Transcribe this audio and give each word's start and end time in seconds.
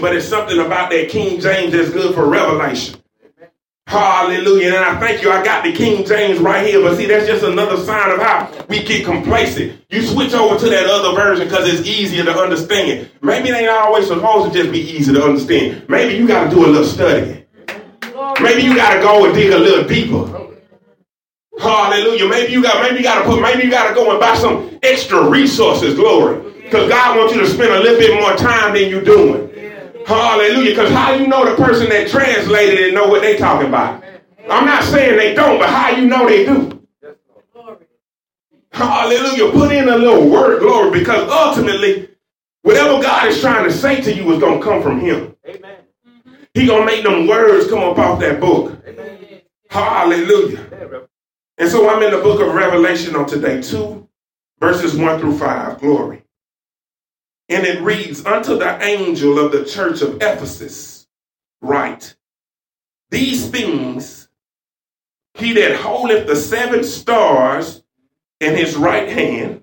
but 0.00 0.14
it's 0.14 0.26
something 0.26 0.58
about 0.58 0.90
that 0.90 1.08
King 1.08 1.40
James 1.40 1.72
that's 1.72 1.90
good 1.90 2.14
for 2.14 2.26
revelation. 2.26 3.00
Hallelujah. 3.86 4.74
And 4.74 4.76
I 4.76 4.98
thank 4.98 5.22
you. 5.22 5.30
I 5.30 5.44
got 5.44 5.62
the 5.62 5.72
King 5.72 6.04
James 6.04 6.40
right 6.40 6.66
here. 6.66 6.80
But 6.80 6.96
see, 6.96 7.06
that's 7.06 7.26
just 7.26 7.44
another 7.44 7.76
sign 7.76 8.10
of 8.10 8.20
how 8.20 8.52
we 8.68 8.82
get 8.82 9.04
complacent. 9.04 9.80
You 9.90 10.02
switch 10.02 10.34
over 10.34 10.58
to 10.58 10.68
that 10.68 10.86
other 10.86 11.14
version 11.14 11.46
because 11.46 11.72
it's 11.72 11.86
easier 11.86 12.24
to 12.24 12.36
understand. 12.36 13.08
Maybe 13.22 13.50
it 13.50 13.54
ain't 13.54 13.70
always 13.70 14.08
supposed 14.08 14.52
to 14.52 14.58
just 14.58 14.72
be 14.72 14.80
easy 14.80 15.12
to 15.12 15.22
understand. 15.22 15.88
Maybe 15.88 16.14
you 16.14 16.26
got 16.26 16.44
to 16.44 16.50
do 16.50 16.66
a 16.66 16.68
little 16.68 16.84
studying. 16.84 17.44
Maybe 18.40 18.62
you 18.62 18.74
got 18.74 18.94
to 18.94 19.00
go 19.00 19.24
and 19.24 19.34
dig 19.34 19.52
a 19.52 19.58
little 19.58 19.86
deeper. 19.86 20.46
Hallelujah. 21.60 22.28
Maybe 22.28 22.52
you 22.52 22.62
got 22.62 22.82
maybe 22.82 22.98
you 22.98 23.02
got 23.04 23.22
to 23.22 23.24
put 23.24 23.40
maybe 23.40 23.62
you 23.62 23.70
got 23.70 23.88
to 23.88 23.94
go 23.94 24.10
and 24.10 24.20
buy 24.20 24.36
some 24.36 24.78
extra 24.82 25.28
resources. 25.28 25.94
Glory. 25.94 26.52
Because 26.62 26.88
God 26.88 27.16
wants 27.16 27.34
you 27.34 27.40
to 27.40 27.46
spend 27.46 27.72
a 27.72 27.78
little 27.78 27.98
bit 27.98 28.20
more 28.20 28.34
time 28.34 28.74
than 28.74 28.90
you're 28.90 29.04
doing. 29.04 29.48
Hallelujah. 30.06 30.70
Because 30.70 30.92
how 30.92 31.14
you 31.14 31.26
know 31.26 31.44
the 31.44 31.62
person 31.62 31.88
that 31.88 32.08
translated 32.08 32.80
and 32.80 32.94
know 32.94 33.08
what 33.08 33.22
they 33.22 33.36
talking 33.36 33.68
about? 33.68 34.02
I'm 34.48 34.64
not 34.64 34.84
saying 34.84 35.16
they 35.16 35.34
don't, 35.34 35.58
but 35.58 35.68
how 35.68 35.90
you 35.90 36.06
know 36.06 36.28
they 36.28 36.46
do? 36.46 36.86
Hallelujah. 38.70 39.50
Put 39.50 39.72
in 39.72 39.88
a 39.88 39.96
little 39.96 40.30
word, 40.30 40.60
glory, 40.60 41.00
because 41.00 41.28
ultimately, 41.28 42.08
whatever 42.62 43.02
God 43.02 43.26
is 43.26 43.40
trying 43.40 43.64
to 43.64 43.72
say 43.72 44.00
to 44.02 44.14
you 44.14 44.30
is 44.32 44.38
going 44.38 44.60
to 44.60 44.64
come 44.64 44.82
from 44.82 45.00
Him. 45.00 45.34
Amen. 45.48 45.78
He 46.54 46.66
going 46.66 46.80
to 46.80 46.86
make 46.86 47.02
them 47.02 47.26
words 47.26 47.68
come 47.68 47.82
up 47.82 47.98
off 47.98 48.20
that 48.20 48.38
book. 48.38 48.80
Amen. 48.86 49.40
Hallelujah. 49.70 51.08
And 51.58 51.68
so 51.68 51.88
I'm 51.88 52.02
in 52.02 52.12
the 52.12 52.18
book 52.18 52.40
of 52.40 52.54
Revelation 52.54 53.16
on 53.16 53.26
today, 53.26 53.60
2 53.60 54.08
verses 54.60 54.94
1 54.94 55.20
through 55.20 55.38
5. 55.38 55.80
Glory. 55.80 56.22
And 57.48 57.66
it 57.66 57.80
reads, 57.82 58.24
Unto 58.26 58.58
the 58.58 58.82
angel 58.82 59.38
of 59.38 59.52
the 59.52 59.64
church 59.64 60.02
of 60.02 60.16
Ephesus, 60.16 61.06
write, 61.60 62.16
These 63.10 63.48
things 63.50 64.26
he 65.36 65.52
that 65.52 65.76
holdeth 65.76 66.26
the 66.26 66.36
seven 66.36 66.82
stars 66.82 67.82
in 68.40 68.54
his 68.54 68.74
right 68.76 69.08
hand, 69.08 69.62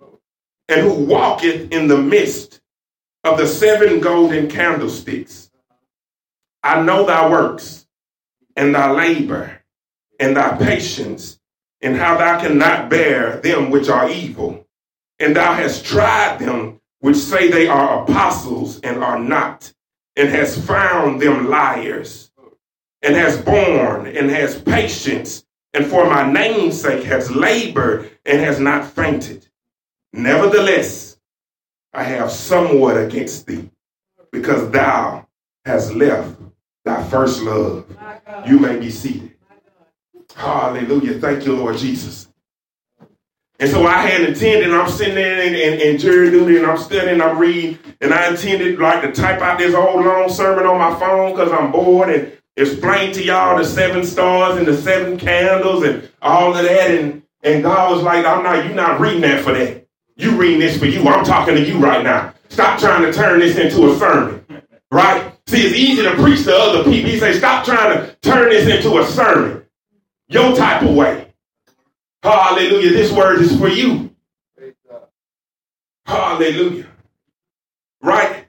and 0.69 0.81
who 0.81 1.05
walketh 1.05 1.71
in 1.71 1.87
the 1.87 1.97
midst 1.97 2.61
of 3.23 3.37
the 3.37 3.47
seven 3.47 3.99
golden 3.99 4.49
candlesticks. 4.49 5.49
I 6.61 6.81
know 6.81 7.05
thy 7.05 7.29
works, 7.29 7.87
and 8.55 8.73
thy 8.73 8.91
labor, 8.91 9.61
and 10.19 10.37
thy 10.37 10.57
patience, 10.57 11.39
and 11.81 11.97
how 11.97 12.17
thou 12.17 12.39
cannot 12.39 12.89
bear 12.89 13.37
them 13.37 13.71
which 13.71 13.89
are 13.89 14.09
evil. 14.09 14.67
And 15.19 15.35
thou 15.35 15.53
hast 15.53 15.85
tried 15.85 16.39
them 16.39 16.79
which 17.03 17.17
say 17.17 17.49
they 17.49 17.67
are 17.67 18.01
apostles 18.01 18.79
and 18.79 19.03
are 19.03 19.19
not, 19.19 19.73
and 20.15 20.29
has 20.29 20.57
found 20.65 21.21
them 21.21 21.49
liars, 21.49 22.31
and 23.01 23.13
has 23.13 23.35
borne 23.41 24.07
and 24.07 24.29
has 24.29 24.61
patience, 24.61 25.43
and 25.73 25.85
for 25.85 26.05
my 26.05 26.31
name's 26.31 26.79
sake 26.81 27.03
has 27.03 27.29
labored 27.29 28.09
and 28.25 28.39
has 28.39 28.57
not 28.57 28.89
fainted. 28.89 29.45
Nevertheless, 30.13 31.17
I 31.93 32.03
have 32.03 32.31
somewhat 32.31 32.95
against 32.95 33.47
thee, 33.47 33.69
because 34.31 34.71
thou 34.71 35.27
hast 35.65 35.93
left 35.93 36.39
thy 36.85 37.03
first 37.09 37.41
love. 37.41 37.85
You 38.47 38.59
may 38.59 38.79
be 38.79 38.89
seated. 38.89 39.35
Hallelujah. 40.35 41.19
Thank 41.19 41.45
you, 41.45 41.57
Lord 41.57 41.75
Jesus. 41.75 42.29
And 43.59 43.69
so 43.69 43.85
I 43.85 43.99
had 43.99 44.21
intended, 44.21 44.73
I'm 44.73 44.89
sitting 44.89 45.15
there 45.15 45.41
and, 45.41 45.55
and, 45.55 45.81
and 45.81 45.99
jury 45.99 46.31
duty 46.31 46.57
and 46.57 46.65
I'm 46.65 46.77
studying, 46.77 47.21
I'm 47.21 47.37
reading, 47.37 47.77
and 48.01 48.13
I 48.13 48.29
intended 48.29 48.79
like 48.79 49.03
to 49.03 49.11
type 49.11 49.41
out 49.41 49.59
this 49.59 49.73
whole 49.73 50.01
long 50.01 50.29
sermon 50.29 50.65
on 50.65 50.79
my 50.79 50.99
phone 50.99 51.31
because 51.31 51.51
I'm 51.51 51.71
bored 51.71 52.09
and 52.09 52.33
explain 52.57 53.13
to 53.13 53.23
y'all 53.23 53.57
the 53.57 53.63
seven 53.63 54.03
stars 54.03 54.57
and 54.57 54.67
the 54.67 54.75
seven 54.75 55.17
candles 55.17 55.83
and 55.83 56.09
all 56.21 56.55
of 56.55 56.63
that. 56.63 56.91
And, 56.91 57.23
and 57.43 57.63
God 57.63 57.91
was 57.95 58.03
like, 58.03 58.25
I'm 58.25 58.43
not, 58.43 58.65
you're 58.65 58.75
not 58.75 58.99
reading 58.99 59.21
that 59.21 59.43
for 59.43 59.53
that. 59.53 59.87
You 60.15 60.31
reading 60.31 60.59
this 60.59 60.77
for 60.77 60.85
you. 60.85 61.07
I'm 61.07 61.23
talking 61.23 61.55
to 61.55 61.65
you 61.65 61.77
right 61.77 62.03
now. 62.03 62.33
Stop 62.49 62.79
trying 62.79 63.03
to 63.03 63.13
turn 63.13 63.39
this 63.39 63.57
into 63.57 63.91
a 63.91 63.97
sermon. 63.97 64.45
Right? 64.91 65.31
See, 65.47 65.65
it's 65.65 65.75
easy 65.75 66.03
to 66.03 66.15
preach 66.15 66.43
to 66.43 66.55
other 66.55 66.83
people. 66.83 67.09
He 67.09 67.19
say, 67.19 67.33
stop 67.33 67.65
trying 67.65 67.97
to 67.97 68.15
turn 68.21 68.49
this 68.49 68.67
into 68.67 68.99
a 68.99 69.05
sermon. 69.05 69.65
Your 70.27 70.55
type 70.55 70.83
of 70.83 70.95
way. 70.95 71.22
Hallelujah. 72.23 72.93
This 72.93 73.11
word 73.11 73.41
is 73.41 73.57
for 73.59 73.67
you. 73.67 74.15
Hallelujah. 76.05 76.87
Right? 78.01 78.45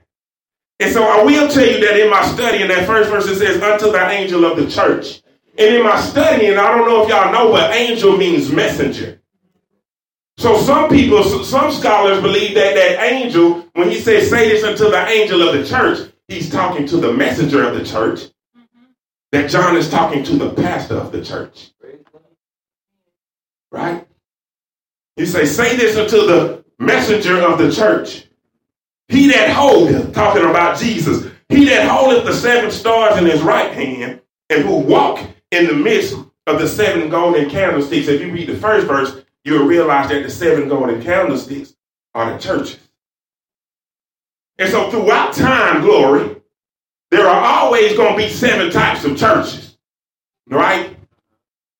And 0.78 0.92
so 0.92 1.04
I 1.04 1.22
will 1.24 1.48
tell 1.48 1.66
you 1.66 1.80
that 1.80 1.98
in 1.98 2.10
my 2.10 2.24
study, 2.24 2.62
in 2.62 2.68
that 2.68 2.86
first 2.86 3.10
verse, 3.10 3.26
it 3.26 3.36
says, 3.36 3.60
unto 3.60 3.90
the 3.90 4.08
angel 4.10 4.44
of 4.44 4.56
the 4.56 4.70
church. 4.70 5.22
And 5.58 5.74
in 5.74 5.82
my 5.82 6.00
study, 6.00 6.46
and 6.46 6.58
I 6.58 6.76
don't 6.76 6.86
know 6.86 7.02
if 7.02 7.08
y'all 7.08 7.32
know, 7.32 7.50
but 7.50 7.72
angel 7.72 8.16
means 8.16 8.50
messenger. 8.50 9.20
So 10.36 10.60
some 10.60 10.88
people, 10.88 11.22
some 11.22 11.70
scholars 11.70 12.20
believe 12.20 12.54
that 12.54 12.74
that 12.74 13.04
angel, 13.04 13.68
when 13.74 13.90
he 13.90 14.00
says, 14.00 14.30
say 14.30 14.48
this 14.48 14.64
unto 14.64 14.90
the 14.90 15.06
angel 15.06 15.42
of 15.48 15.54
the 15.54 15.64
church, 15.64 16.10
he's 16.26 16.50
talking 16.50 16.86
to 16.88 16.96
the 16.96 17.12
messenger 17.12 17.62
of 17.62 17.76
the 17.76 17.84
church. 17.84 18.20
Mm-hmm. 18.56 18.84
That 19.30 19.48
John 19.48 19.76
is 19.76 19.88
talking 19.88 20.24
to 20.24 20.36
the 20.36 20.50
pastor 20.50 20.96
of 20.96 21.12
the 21.12 21.24
church. 21.24 21.70
Right? 23.74 24.06
He 25.16 25.26
say, 25.26 25.46
say 25.46 25.76
this 25.76 25.96
unto 25.96 26.26
the 26.26 26.64
messenger 26.78 27.42
of 27.42 27.58
the 27.58 27.72
church. 27.72 28.24
He 29.08 29.26
that 29.28 29.50
holdeth, 29.50 30.14
talking 30.14 30.44
about 30.44 30.78
Jesus, 30.78 31.26
he 31.48 31.64
that 31.66 31.88
holdeth 31.88 32.24
the 32.24 32.32
seven 32.32 32.70
stars 32.70 33.18
in 33.18 33.26
his 33.26 33.42
right 33.42 33.72
hand 33.72 34.20
and 34.48 34.62
who 34.62 34.78
walk 34.78 35.26
in 35.50 35.66
the 35.66 35.74
midst 35.74 36.14
of 36.46 36.60
the 36.60 36.68
seven 36.68 37.10
golden 37.10 37.50
candlesticks. 37.50 38.06
If 38.06 38.20
you 38.20 38.32
read 38.32 38.48
the 38.48 38.56
first 38.56 38.86
verse, 38.86 39.24
you'll 39.42 39.66
realize 39.66 40.08
that 40.08 40.22
the 40.22 40.30
seven 40.30 40.68
golden 40.68 41.02
candlesticks 41.02 41.74
are 42.14 42.32
the 42.32 42.38
churches. 42.38 42.78
And 44.56 44.70
so 44.70 44.88
throughout 44.88 45.32
time, 45.32 45.82
glory, 45.82 46.36
there 47.10 47.26
are 47.26 47.44
always 47.44 47.96
going 47.96 48.16
to 48.16 48.24
be 48.24 48.28
seven 48.28 48.70
types 48.70 49.04
of 49.04 49.16
churches. 49.16 49.76
Right? 50.48 50.93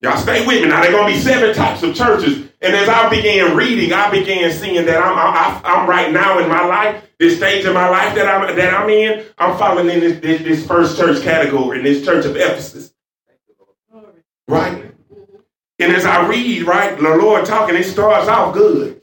Y'all 0.05 0.19
stay 0.19 0.47
with 0.47 0.61
me. 0.61 0.69
Now, 0.69 0.83
there 0.83 0.91
are 0.91 0.99
going 0.99 1.15
to 1.15 1.19
be 1.19 1.19
seven 1.19 1.55
types 1.55 1.83
of 1.83 1.95
churches. 1.95 2.51
And 2.61 2.77
as 2.77 2.91
I 2.91 3.09
began 3.09 3.57
reading, 3.57 3.95
I 3.95 4.11
began 4.11 4.53
seeing 4.53 4.85
that 4.85 5.03
I'm, 5.03 5.63
I'm 5.65 5.89
right 5.89 6.13
now 6.13 6.41
in 6.41 6.47
my 6.47 6.63
life, 6.67 7.03
this 7.19 7.39
stage 7.39 7.65
of 7.65 7.73
my 7.73 7.89
life 7.89 8.15
that 8.15 8.27
I'm, 8.27 8.55
that 8.55 8.75
I'm 8.75 8.91
in, 8.91 9.25
I'm 9.39 9.57
falling 9.57 9.89
in 9.89 10.01
this, 10.01 10.21
this, 10.21 10.43
this 10.43 10.67
first 10.67 10.99
church 10.99 11.23
category, 11.23 11.79
in 11.79 11.85
this 11.85 12.05
church 12.05 12.27
of 12.27 12.37
Ephesus. 12.37 12.93
Right? 14.47 14.93
And 15.79 15.93
as 15.93 16.05
I 16.05 16.29
read, 16.29 16.65
right, 16.65 16.99
the 16.99 17.17
Lord 17.17 17.47
talking, 17.47 17.75
it 17.75 17.85
starts 17.85 18.29
off 18.29 18.53
good. 18.53 19.01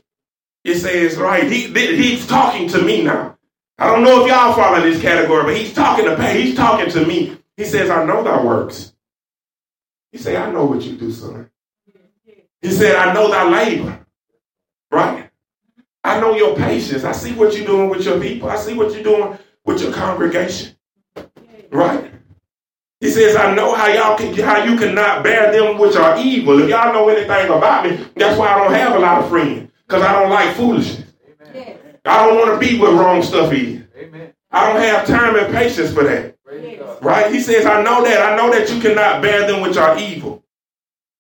It 0.64 0.76
says, 0.76 1.18
right, 1.18 1.52
he, 1.52 1.66
he's 1.74 2.28
talking 2.28 2.68
to 2.70 2.80
me 2.80 3.04
now. 3.04 3.40
I 3.80 3.88
don't 3.88 4.04
know 4.04 4.24
if 4.24 4.30
y'all 4.30 4.54
fall 4.54 4.76
in 4.76 4.84
this 4.84 5.02
category, 5.02 5.46
but 5.46 5.58
he's 5.58 5.74
talking 5.74 6.06
to 6.06 6.32
He's 6.32 6.56
talking 6.56 6.92
to 6.92 7.04
me. 7.04 7.38
He 7.58 7.66
says, 7.66 7.90
I 7.90 8.06
know 8.06 8.24
thy 8.24 8.46
works. 8.46 8.94
He 10.12 10.18
said, 10.18 10.36
I 10.36 10.52
know 10.52 10.66
what 10.66 10.82
you 10.82 10.98
do, 10.98 11.12
son. 11.12 11.50
He 12.62 12.72
said, 12.72 12.96
I 12.96 13.14
know 13.14 13.30
thy 13.32 13.50
labor. 13.50 14.06
Right? 14.92 15.30
I 16.04 16.20
know 16.20 16.36
your 16.36 16.56
patience. 16.56 17.04
I 17.04 17.12
see 17.12 17.34
what 17.34 17.56
you're 17.56 17.66
doing 17.66 17.90
with 17.90 18.04
your 18.04 18.20
people. 18.20 18.50
I 18.50 18.58
see 18.58 18.74
what 18.74 18.94
you're 18.94 19.04
doing 19.04 19.38
with 19.66 19.82
your 19.82 19.94
congregation. 19.94 20.76
Right? 21.72 22.12
He 23.00 23.10
says, 23.10 23.36
I 23.36 23.56
know 23.56 23.74
how 23.74 23.88
y'all 23.88 24.18
can 24.18 24.34
how 24.36 24.64
you 24.64 24.78
cannot 24.78 25.24
bear 25.24 25.52
them 25.52 25.80
which 25.80 25.96
are 25.96 26.20
evil. 26.20 26.62
If 26.62 26.70
y'all 26.70 26.94
know 26.94 27.10
anything 27.10 27.48
about 27.48 27.86
me, 27.86 28.06
that's 28.16 28.38
why 28.38 28.50
I 28.50 28.58
don't 28.60 28.74
have 28.74 28.96
a 28.96 29.00
lot 29.00 29.24
of 29.24 29.30
friends. 29.30 29.72
Because 29.88 30.04
I 30.04 30.14
don't 30.14 30.30
like 30.30 30.56
foolishness. 30.56 31.12
Amen. 31.50 31.78
I 32.06 32.26
don't 32.26 32.38
want 32.38 32.62
to 32.62 32.68
be 32.68 32.80
where 32.80 32.92
wrong 32.92 33.24
stuff 33.24 33.52
is. 33.54 33.82
Amen. 33.98 34.34
I 34.52 34.72
don't 34.72 34.82
have 34.82 35.08
time 35.08 35.36
and 35.36 35.52
patience 35.52 35.92
for 35.92 36.04
that. 36.04 36.36
Right? 37.02 37.34
He 37.34 37.40
says, 37.40 37.66
I 37.66 37.82
know 37.82 38.04
that. 38.04 38.22
I 38.22 38.36
know 38.36 38.52
that 38.52 38.70
you 38.70 38.82
cannot 38.82 39.22
bear 39.22 39.48
them 39.48 39.62
which 39.62 39.78
are 39.78 39.98
evil. 39.98 40.44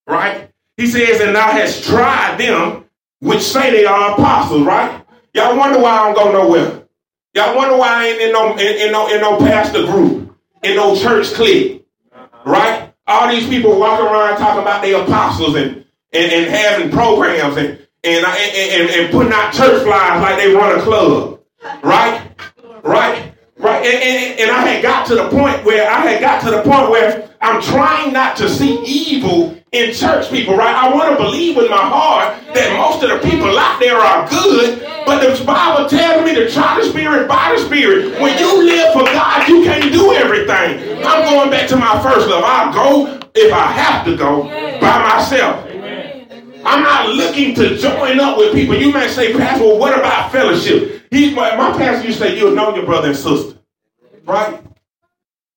Right? 0.07 0.51
He 0.77 0.87
says, 0.87 1.21
and 1.21 1.35
thou 1.35 1.51
hast 1.51 1.83
tried 1.83 2.37
them 2.37 2.85
which 3.19 3.41
say 3.41 3.71
they 3.71 3.85
are 3.85 4.13
apostles, 4.13 4.63
right? 4.63 5.05
Y'all 5.33 5.55
wonder 5.55 5.79
why 5.79 5.91
I 5.91 6.11
don't 6.11 6.15
go 6.15 6.31
nowhere. 6.31 6.83
Y'all 7.33 7.55
wonder 7.55 7.77
why 7.77 7.87
I 7.87 8.07
ain't 8.07 8.21
in 8.21 8.31
no, 8.33 8.57
in, 8.57 8.87
in 8.87 8.91
no, 8.91 9.07
in 9.07 9.21
no 9.21 9.37
pastor 9.37 9.85
group, 9.85 10.35
in 10.63 10.75
no 10.75 10.95
church 10.95 11.27
clique, 11.33 11.85
right? 12.45 12.93
All 13.07 13.29
these 13.29 13.47
people 13.47 13.79
walking 13.79 14.05
around 14.05 14.37
talking 14.37 14.61
about 14.61 14.81
their 14.81 15.01
apostles 15.01 15.55
and, 15.55 15.85
and, 16.11 16.31
and 16.31 16.49
having 16.49 16.91
programs 16.91 17.55
and, 17.57 17.79
and, 18.03 18.25
and, 18.25 18.89
and, 18.89 19.11
putting 19.11 19.31
out 19.31 19.53
church 19.53 19.83
flyers 19.83 20.21
like 20.21 20.37
they 20.37 20.53
run 20.53 20.79
a 20.79 20.81
club, 20.81 21.39
right? 21.83 22.31
Right? 22.83 23.33
Right? 23.61 23.85
And, 23.85 24.03
and, 24.03 24.39
and, 24.39 24.51
I 24.51 24.61
had 24.65 24.81
got 24.81 25.05
to 25.07 25.15
the 25.15 25.29
point 25.29 25.63
where 25.63 25.87
I 25.87 25.99
had 25.99 26.19
got 26.19 26.41
to 26.45 26.49
the 26.49 26.63
point 26.63 26.89
where 26.89 27.29
I'm 27.41 27.61
trying 27.61 28.11
not 28.11 28.35
to 28.37 28.49
see 28.49 28.83
evil 28.83 29.55
in 29.71 29.93
church 29.93 30.31
people, 30.31 30.57
right? 30.57 30.73
I 30.73 30.91
want 30.91 31.15
to 31.15 31.23
believe 31.23 31.55
with 31.55 31.69
my 31.69 31.77
heart 31.77 32.41
that 32.55 32.75
most 32.75 33.03
of 33.03 33.09
the 33.09 33.29
people 33.29 33.57
out 33.57 33.79
there 33.79 33.97
are 33.97 34.27
good, 34.27 34.81
but 35.05 35.21
the 35.21 35.45
Bible 35.45 35.87
tells 35.87 36.25
me 36.25 36.33
to 36.33 36.49
try 36.49 36.79
the 36.81 36.89
spirit 36.89 37.27
by 37.27 37.53
the 37.55 37.61
spirit. 37.63 38.19
When 38.19 38.35
you 38.39 38.63
live 38.65 38.93
for 38.93 39.03
God, 39.03 39.47
you 39.47 39.63
can't 39.63 39.93
do 39.93 40.11
everything. 40.11 41.05
I'm 41.05 41.23
going 41.29 41.51
back 41.51 41.69
to 41.69 41.77
my 41.77 42.01
first 42.01 42.27
love. 42.27 42.43
I'll 42.43 42.73
go 42.73 43.19
if 43.35 43.53
I 43.53 43.67
have 43.67 44.05
to 44.05 44.17
go 44.17 44.43
by 44.81 44.97
myself. 45.03 45.67
I'm 46.65 46.83
not 46.83 47.09
looking 47.09 47.55
to 47.55 47.77
join 47.77 48.19
up 48.19 48.37
with 48.37 48.53
people. 48.53 48.75
You 48.75 48.91
may 48.91 49.07
say, 49.07 49.33
Pastor, 49.33 49.65
well, 49.65 49.77
what 49.79 49.97
about 49.97 50.31
fellowship? 50.31 51.00
He, 51.11 51.35
my, 51.35 51.55
my 51.57 51.77
pastor 51.77 52.07
used 52.07 52.19
to 52.19 52.25
say, 52.25 52.37
you'll 52.37 52.55
know 52.55 52.73
your 52.73 52.85
brother 52.85 53.09
and 53.09 53.17
sister. 53.17 53.59
Right? 54.23 54.63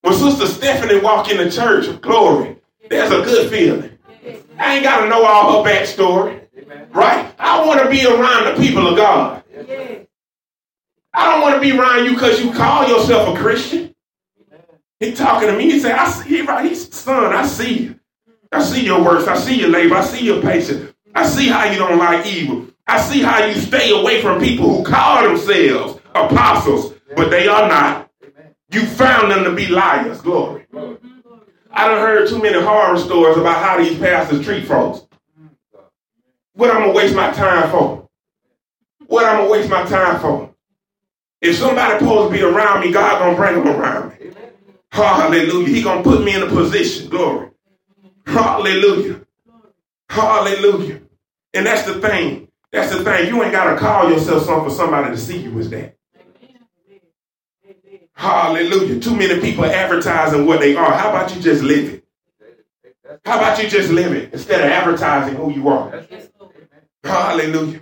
When 0.03 0.13
Sister 0.13 0.47
Stephanie 0.47 1.01
walk 1.01 1.31
in 1.31 1.39
the 1.39 1.51
church, 1.51 2.01
glory, 2.03 2.57
there's 2.91 3.11
a 3.11 3.23
good 3.23 3.51
feeling. 3.51 3.99
I 4.59 4.75
ain't 4.75 4.85
got 4.85 5.03
to 5.03 5.09
know 5.09 5.25
all 5.25 5.65
her 5.65 5.71
backstory. 5.71 6.43
Right? 6.93 7.33
I 7.39 7.65
want 7.67 7.83
to 7.83 7.89
be 7.89 8.05
around 8.05 8.55
the 8.55 8.63
people 8.63 8.87
of 8.87 8.97
God. 8.97 9.43
I 11.15 11.31
don't 11.31 11.41
want 11.41 11.55
to 11.55 11.61
be 11.61 11.73
around 11.73 12.05
you 12.05 12.15
because 12.15 12.43
you 12.43 12.53
call 12.53 12.89
yourself 12.89 13.37
a 13.37 13.41
Christian. 13.41 13.95
He 14.99 15.13
talking 15.13 15.49
to 15.49 15.57
me. 15.57 15.71
He 15.71 15.79
said, 15.79 15.93
I 15.93 16.11
see, 16.11 16.29
he, 16.29 16.43
right, 16.43 16.67
he's 16.67 16.93
son, 16.93 17.33
I 17.33 17.47
see 17.47 17.79
you. 17.79 18.01
I 18.51 18.63
see 18.63 18.85
your 18.85 19.03
works. 19.03 19.27
I 19.27 19.37
see 19.37 19.59
your 19.59 19.69
labor. 19.69 19.97
I 19.97 20.05
see 20.05 20.25
your 20.25 20.41
patience. 20.41 20.93
I 21.15 21.27
see 21.27 21.49
how 21.49 21.65
you 21.65 21.79
don't 21.79 21.99
like 21.99 22.27
evil. 22.27 22.67
I 22.87 23.01
see 23.01 23.23
how 23.23 23.45
you 23.45 23.55
stay 23.55 23.99
away 23.99 24.21
from 24.21 24.41
people 24.41 24.69
who 24.69 24.85
call 24.85 25.23
themselves 25.23 26.01
apostles, 26.15 26.95
but 27.17 27.31
they 27.31 27.49
are 27.49 27.69
not. 27.69 28.11
You 28.71 28.87
found 28.87 29.31
them 29.31 29.45
to 29.45 29.55
be 29.55 29.69
liars. 29.69 30.21
Glory. 30.21 30.67
I 31.71 31.89
done 31.89 32.01
heard 32.01 32.29
too 32.29 32.41
many 32.43 32.61
horror 32.61 32.99
stories 32.99 33.37
about 33.37 33.63
how 33.63 33.79
these 33.83 33.99
pastors 33.99 34.45
treat 34.45 34.67
folks. 34.67 35.07
What 36.55 36.71
I'm 36.71 36.83
gonna 36.83 36.93
waste 36.93 37.17
my 37.17 37.31
time 37.33 37.71
for? 37.71 38.09
What 39.07 39.25
I'm 39.25 39.39
gonna 39.39 39.51
waste 39.51 39.71
my 39.71 39.85
time 39.85 40.21
for? 40.21 40.55
If 41.41 41.57
somebody 41.57 41.99
supposed 41.99 42.33
to 42.33 42.37
be 42.39 42.43
around 42.43 42.81
me, 42.81 42.93
God 42.93 43.19
gonna 43.19 43.37
bring 43.37 43.65
them 43.65 43.81
around 43.81 44.11
me. 44.11 44.31
Hallelujah. 44.93 45.69
He 45.69 45.83
gonna 45.83 46.03
put 46.03 46.23
me 46.23 46.35
in 46.35 46.43
a 46.43 46.47
position. 46.47 47.09
Glory. 47.11 47.51
Hallelujah. 48.27 49.21
Hallelujah. 50.09 51.01
And 51.53 51.67
that's 51.67 51.83
the 51.83 52.01
thing. 52.01 52.49
That's 52.75 52.93
the 52.93 53.05
thing. 53.05 53.29
You 53.29 53.41
ain't 53.45 53.53
got 53.53 53.73
to 53.73 53.79
call 53.79 54.11
yourself 54.11 54.43
something 54.43 54.69
for 54.69 54.75
somebody 54.75 55.15
to 55.15 55.17
see 55.17 55.39
you 55.39 55.57
as 55.61 55.71
that. 55.71 55.97
Hallelujah. 58.15 58.99
Too 58.99 59.17
many 59.17 59.41
people 59.41 59.65
advertising 59.65 60.45
what 60.45 60.59
they 60.59 60.75
are. 60.75 60.93
How 60.93 61.11
about 61.11 61.35
you 61.35 61.41
just 61.41 61.63
live 61.63 61.95
it? 61.95 62.05
How 63.25 63.39
about 63.39 63.63
you 63.63 63.69
just 63.69 63.91
live 63.91 64.13
it 64.13 64.33
instead 64.33 64.61
of 64.61 64.67
advertising 64.67 65.37
who 65.37 65.53
you 65.53 65.69
are? 65.69 66.05
Hallelujah. 67.05 67.81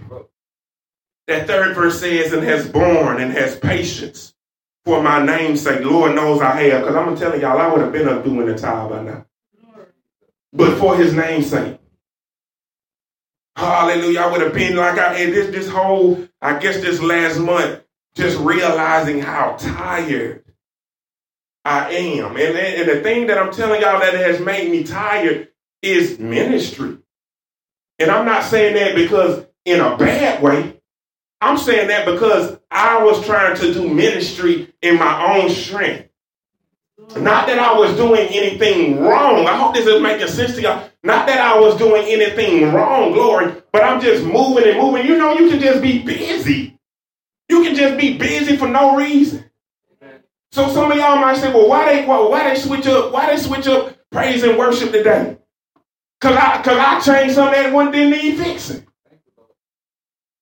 That 1.26 1.46
third 1.46 1.74
verse 1.74 1.98
says, 1.98 2.34
and 2.34 2.42
has 2.42 2.68
borne 2.68 3.18
and 3.18 3.32
has 3.32 3.58
patience 3.58 4.34
for 4.84 5.02
my 5.02 5.24
name's 5.24 5.62
sake. 5.62 5.82
Lord 5.84 6.14
knows 6.14 6.42
I 6.42 6.54
have, 6.64 6.82
because 6.82 6.96
I'm 6.96 7.16
telling 7.16 7.40
y'all, 7.40 7.58
I 7.58 7.68
would 7.68 7.80
have 7.80 7.92
been 7.92 8.08
up 8.08 8.24
doing 8.24 8.46
the 8.46 8.58
time 8.58 8.90
by 8.90 9.02
now. 9.02 9.24
But 10.52 10.76
for 10.78 10.96
his 10.96 11.14
name's 11.14 11.48
sake. 11.48 11.78
Hallelujah. 13.56 14.20
I 14.20 14.30
would 14.30 14.40
have 14.40 14.54
been 14.54 14.76
like 14.76 14.98
I 14.98 15.14
had 15.14 15.32
this 15.32 15.50
this 15.50 15.68
whole, 15.68 16.26
I 16.40 16.58
guess 16.58 16.80
this 16.80 17.00
last 17.00 17.38
month, 17.38 17.82
just 18.14 18.38
realizing 18.38 19.20
how 19.20 19.56
tired 19.58 20.44
I 21.64 21.90
am. 21.90 22.36
And, 22.36 22.56
and 22.56 22.88
the 22.88 23.02
thing 23.02 23.26
that 23.26 23.38
I'm 23.38 23.52
telling 23.52 23.82
y'all 23.82 24.00
that 24.00 24.14
has 24.14 24.40
made 24.40 24.70
me 24.70 24.84
tired 24.84 25.48
is 25.82 26.18
ministry. 26.18 26.98
And 27.98 28.10
I'm 28.10 28.24
not 28.24 28.44
saying 28.44 28.74
that 28.74 28.94
because 28.94 29.44
in 29.64 29.80
a 29.80 29.96
bad 29.96 30.42
way. 30.42 30.80
I'm 31.40 31.58
saying 31.58 31.88
that 31.88 32.06
because 32.06 32.58
I 32.70 33.02
was 33.02 33.24
trying 33.26 33.56
to 33.56 33.74
do 33.74 33.92
ministry 33.92 34.72
in 34.80 34.98
my 34.98 35.36
own 35.36 35.50
strength. 35.50 36.08
Not 37.16 37.46
that 37.48 37.58
I 37.58 37.76
was 37.76 37.96
doing 37.96 38.28
anything 38.30 39.00
wrong. 39.00 39.46
I 39.46 39.56
hope 39.56 39.74
this 39.74 39.86
is 39.86 40.00
making 40.00 40.28
sense 40.28 40.54
to 40.54 40.62
y'all. 40.62 40.88
Not 41.02 41.26
that 41.26 41.40
I 41.40 41.58
was 41.58 41.76
doing 41.76 42.04
anything 42.06 42.72
wrong, 42.72 43.12
glory, 43.12 43.54
but 43.72 43.82
I'm 43.82 44.00
just 44.00 44.24
moving 44.24 44.68
and 44.68 44.78
moving. 44.78 45.06
You 45.06 45.18
know, 45.18 45.34
you 45.34 45.50
can 45.50 45.60
just 45.60 45.82
be 45.82 46.02
busy. 46.02 46.78
You 47.48 47.62
can 47.62 47.74
just 47.74 47.98
be 47.98 48.16
busy 48.16 48.56
for 48.56 48.68
no 48.68 48.96
reason. 48.96 49.44
So 50.52 50.68
some 50.68 50.92
of 50.92 50.98
y'all 50.98 51.16
might 51.16 51.38
say, 51.38 51.52
well, 51.52 51.68
why 51.68 51.92
they 51.92 52.06
why, 52.06 52.20
why 52.20 52.48
they 52.48 52.60
switch 52.60 52.86
up? 52.86 53.12
Why 53.12 53.26
they 53.30 53.36
switch 53.42 53.66
up 53.66 53.96
praise 54.10 54.42
and 54.42 54.58
worship 54.58 54.92
today? 54.92 55.38
Cause 56.20 56.36
I 56.36 56.62
cause 56.62 56.78
I 56.78 57.00
changed 57.00 57.34
something 57.34 57.60
that 57.60 57.72
one 57.72 57.90
didn't 57.90 58.10
need 58.10 58.38
fixing. 58.38 58.86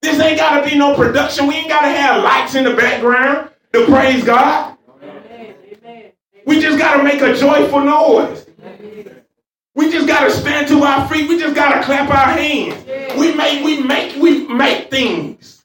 This 0.02 0.20
ain't 0.20 0.38
gotta 0.38 0.68
be 0.68 0.76
no 0.76 0.94
production. 0.94 1.46
We 1.46 1.54
ain't 1.54 1.68
gotta 1.68 1.88
have 1.88 2.22
lights 2.22 2.54
in 2.54 2.64
the 2.64 2.74
background 2.74 3.50
to 3.72 3.86
praise 3.86 4.24
God. 4.24 4.76
We 6.46 6.60
just 6.60 6.78
got 6.78 6.96
to 6.96 7.04
make 7.04 7.20
a 7.20 7.36
joyful 7.36 7.80
noise. 7.80 8.46
We 9.80 9.90
just 9.90 10.06
got 10.06 10.24
to 10.24 10.30
stand 10.30 10.68
to 10.68 10.82
our 10.82 11.08
feet. 11.08 11.26
We 11.26 11.38
just 11.38 11.54
got 11.54 11.72
to 11.72 11.82
clap 11.82 12.10
our 12.10 12.34
hands. 12.34 12.84
We 13.18 13.34
make, 13.34 13.64
we 13.64 13.82
make, 13.82 14.14
we 14.16 14.46
make 14.46 14.90
things. 14.90 15.64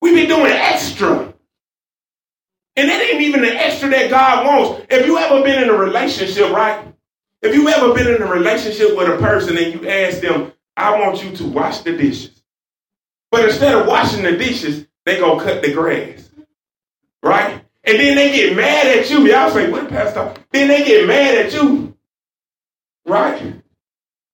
We 0.00 0.16
be 0.16 0.26
doing 0.26 0.50
extra. 0.50 1.32
And 2.74 2.88
that 2.88 3.00
ain't 3.00 3.22
even 3.22 3.42
the 3.42 3.54
extra 3.54 3.88
that 3.90 4.10
God 4.10 4.46
wants. 4.46 4.84
If 4.90 5.06
you 5.06 5.16
ever 5.16 5.44
been 5.44 5.62
in 5.62 5.68
a 5.68 5.74
relationship, 5.74 6.50
right? 6.50 6.92
If 7.40 7.54
you 7.54 7.68
ever 7.68 7.94
been 7.94 8.12
in 8.12 8.20
a 8.20 8.26
relationship 8.26 8.96
with 8.96 9.10
a 9.10 9.18
person 9.18 9.56
and 9.56 9.72
you 9.72 9.88
ask 9.88 10.20
them, 10.20 10.52
I 10.76 10.98
want 10.98 11.22
you 11.22 11.36
to 11.36 11.44
wash 11.44 11.82
the 11.82 11.96
dishes. 11.96 12.42
But 13.30 13.44
instead 13.44 13.76
of 13.76 13.86
washing 13.86 14.24
the 14.24 14.36
dishes, 14.36 14.88
they 15.06 15.20
go 15.20 15.38
cut 15.38 15.62
the 15.62 15.72
grass. 15.72 16.28
Right? 17.22 17.64
And 17.84 18.00
then 18.00 18.16
they 18.16 18.32
get 18.34 18.56
mad 18.56 18.88
at 18.88 19.08
you. 19.08 19.24
Y'all 19.24 19.52
say, 19.52 19.70
what, 19.70 19.88
Pastor? 19.88 20.34
Then 20.50 20.66
they 20.66 20.84
get 20.84 21.06
mad 21.06 21.36
at 21.36 21.52
you. 21.52 21.93
Right? 23.06 23.62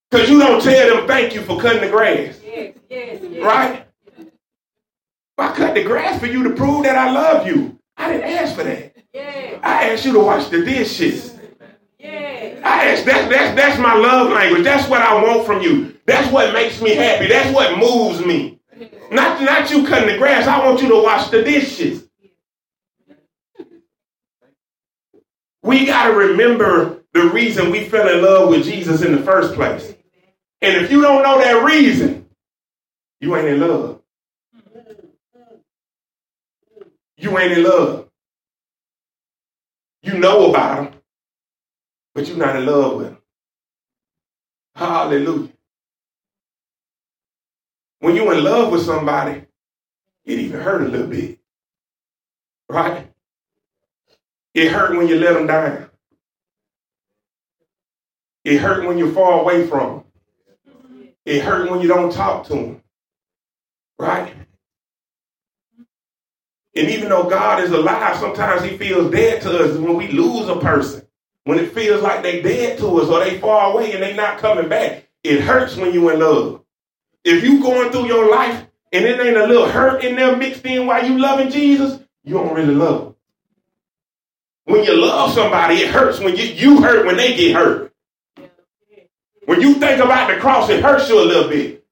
Because 0.09 0.29
you 0.29 0.39
don't 0.39 0.61
tell 0.61 0.97
them 0.97 1.07
thank 1.07 1.33
you 1.33 1.41
for 1.41 1.59
cutting 1.59 1.81
the 1.81 1.89
grass. 1.89 2.39
Yes, 2.43 2.75
yes, 2.89 3.21
yes. 3.21 3.43
Right? 3.43 3.87
I 5.37 5.53
cut 5.53 5.73
the 5.73 5.83
grass 5.83 6.19
for 6.19 6.27
you 6.27 6.43
to 6.43 6.51
prove 6.51 6.83
that 6.83 6.95
I 6.95 7.11
love 7.11 7.47
you. 7.47 7.79
I 7.97 8.11
didn't 8.11 8.29
ask 8.29 8.55
for 8.55 8.63
that. 8.63 8.95
Yes. 9.13 9.59
I 9.63 9.89
asked 9.89 10.05
you 10.05 10.13
to 10.13 10.19
wash 10.19 10.47
the 10.49 10.63
dishes. 10.63 11.37
Yes. 11.97 12.61
I 12.63 12.89
asked 12.89 13.05
that, 13.05 13.29
that's 13.29 13.55
that's 13.55 13.79
my 13.79 13.95
love 13.95 14.31
language. 14.31 14.63
That's 14.63 14.87
what 14.89 15.01
I 15.01 15.21
want 15.21 15.45
from 15.45 15.61
you. 15.61 15.97
That's 16.05 16.31
what 16.31 16.53
makes 16.53 16.81
me 16.81 16.95
happy. 16.95 17.27
That's 17.27 17.53
what 17.53 17.77
moves 17.77 18.25
me. 18.25 18.59
Not, 19.11 19.41
not 19.41 19.69
you 19.69 19.85
cutting 19.85 20.11
the 20.11 20.17
grass. 20.17 20.47
I 20.47 20.65
want 20.65 20.81
you 20.81 20.89
to 20.89 21.01
wash 21.01 21.29
the 21.29 21.43
dishes. 21.43 22.07
We 25.63 25.85
got 25.85 26.07
to 26.07 26.13
remember 26.13 27.00
the 27.13 27.29
reason 27.29 27.71
we 27.71 27.85
fell 27.85 28.07
in 28.09 28.23
love 28.23 28.49
with 28.49 28.63
Jesus 28.63 29.01
in 29.01 29.15
the 29.15 29.21
first 29.21 29.53
place. 29.53 29.93
And 30.61 30.77
if 30.77 30.91
you 30.91 31.01
don't 31.01 31.23
know 31.23 31.39
that 31.39 31.63
reason, 31.63 32.29
you 33.19 33.35
ain't 33.35 33.47
in 33.47 33.59
love. 33.59 34.01
You 37.17 37.37
ain't 37.37 37.51
in 37.51 37.63
love. 37.63 38.09
You 40.01 40.17
know 40.17 40.49
about 40.49 40.79
him, 40.79 40.93
but 42.15 42.27
you're 42.27 42.37
not 42.37 42.55
in 42.55 42.65
love 42.65 42.97
with 42.97 43.07
him. 43.07 43.17
Hallelujah. 44.75 45.49
When 47.99 48.15
you're 48.15 48.33
in 48.33 48.43
love 48.43 48.71
with 48.71 48.83
somebody, 48.83 49.43
it 50.25 50.39
even 50.39 50.59
hurt 50.59 50.81
a 50.81 50.87
little 50.87 51.07
bit. 51.07 51.37
Right? 52.67 53.11
It 54.55 54.71
hurt 54.71 54.97
when 54.97 55.07
you 55.07 55.19
let 55.19 55.33
them 55.33 55.45
down. 55.45 55.90
It 58.43 58.57
hurt 58.57 58.87
when 58.87 58.97
you're 58.97 59.11
far 59.11 59.41
away 59.41 59.67
from 59.67 60.03
them. 60.67 61.13
It 61.25 61.43
hurt 61.43 61.69
when 61.69 61.81
you 61.81 61.87
don't 61.87 62.11
talk 62.11 62.45
to 62.47 62.53
them. 62.53 62.83
Right? 63.99 64.33
And 66.75 66.89
even 66.89 67.09
though 67.09 67.29
God 67.29 67.63
is 67.63 67.71
alive, 67.71 68.17
sometimes 68.17 68.63
he 68.63 68.77
feels 68.77 69.11
dead 69.11 69.41
to 69.43 69.65
us 69.65 69.77
when 69.77 69.95
we 69.95 70.07
lose 70.07 70.47
a 70.47 70.59
person. 70.59 71.05
When 71.43 71.59
it 71.59 71.73
feels 71.73 72.01
like 72.01 72.23
they 72.23 72.41
dead 72.41 72.79
to 72.79 72.87
us 72.99 73.09
or 73.09 73.19
they 73.19 73.39
far 73.39 73.73
away 73.73 73.93
and 73.93 74.01
they 74.01 74.15
not 74.15 74.37
coming 74.37 74.69
back. 74.69 75.07
It 75.23 75.41
hurts 75.41 75.75
when 75.75 75.93
you 75.93 76.09
in 76.09 76.19
love. 76.19 76.63
If 77.23 77.43
you 77.43 77.61
going 77.61 77.91
through 77.91 78.07
your 78.07 78.31
life 78.31 78.65
and 78.91 79.05
it 79.05 79.19
ain't 79.19 79.37
a 79.37 79.45
little 79.45 79.69
hurt 79.69 80.03
in 80.03 80.15
there 80.15 80.35
mixed 80.35 80.65
in 80.65 80.87
while 80.87 81.05
you 81.05 81.19
loving 81.19 81.51
Jesus, 81.51 81.99
you 82.23 82.35
don't 82.35 82.53
really 82.53 82.73
love. 82.73 83.15
When 84.65 84.83
you 84.83 84.99
love 84.99 85.33
somebody, 85.33 85.75
it 85.75 85.91
hurts 85.91 86.19
when 86.19 86.35
you, 86.35 86.43
you 86.43 86.81
hurt 86.81 87.05
when 87.05 87.17
they 87.17 87.35
get 87.35 87.55
hurt. 87.55 87.90
When 89.51 89.59
you 89.59 89.73
think 89.73 89.99
about 89.99 90.33
the 90.33 90.39
cross, 90.39 90.69
it 90.69 90.81
hurts 90.81 91.09
you 91.09 91.21
a 91.21 91.25
little 91.25 91.49
bit. 91.49 91.85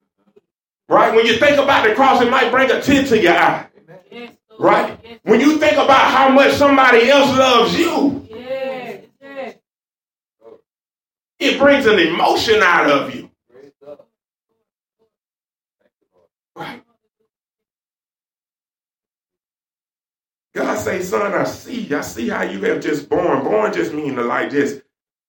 Right? 0.87 1.13
When 1.13 1.25
you 1.25 1.37
think 1.37 1.57
about 1.57 1.85
the 1.85 1.93
cross, 1.93 2.21
it 2.21 2.31
might 2.31 2.51
bring 2.51 2.71
a 2.71 2.81
tear 2.81 3.03
to 3.03 3.21
your 3.21 3.33
eye. 3.33 3.67
Right? 4.57 5.19
When 5.23 5.41
you 5.41 5.57
think 5.57 5.73
about 5.73 6.09
how 6.09 6.29
much 6.29 6.53
somebody 6.53 7.09
else 7.09 7.37
loves 7.37 7.77
you, 7.77 8.25
it 11.37 11.59
brings 11.59 11.85
an 11.85 11.99
emotion 11.99 12.61
out 12.63 12.89
of 12.89 13.13
you. 13.13 13.29
Right? 16.55 16.81
God 20.55 20.79
say, 20.79 21.01
son, 21.01 21.33
I 21.33 21.43
see. 21.43 21.93
I 21.93 21.99
see 21.99 22.29
how 22.29 22.43
you 22.43 22.61
have 22.61 22.81
just 22.81 23.09
born. 23.09 23.43
Born 23.43 23.73
just 23.73 23.93
mean 23.93 24.15
to 24.15 24.23
like 24.23 24.49
just, 24.49 24.81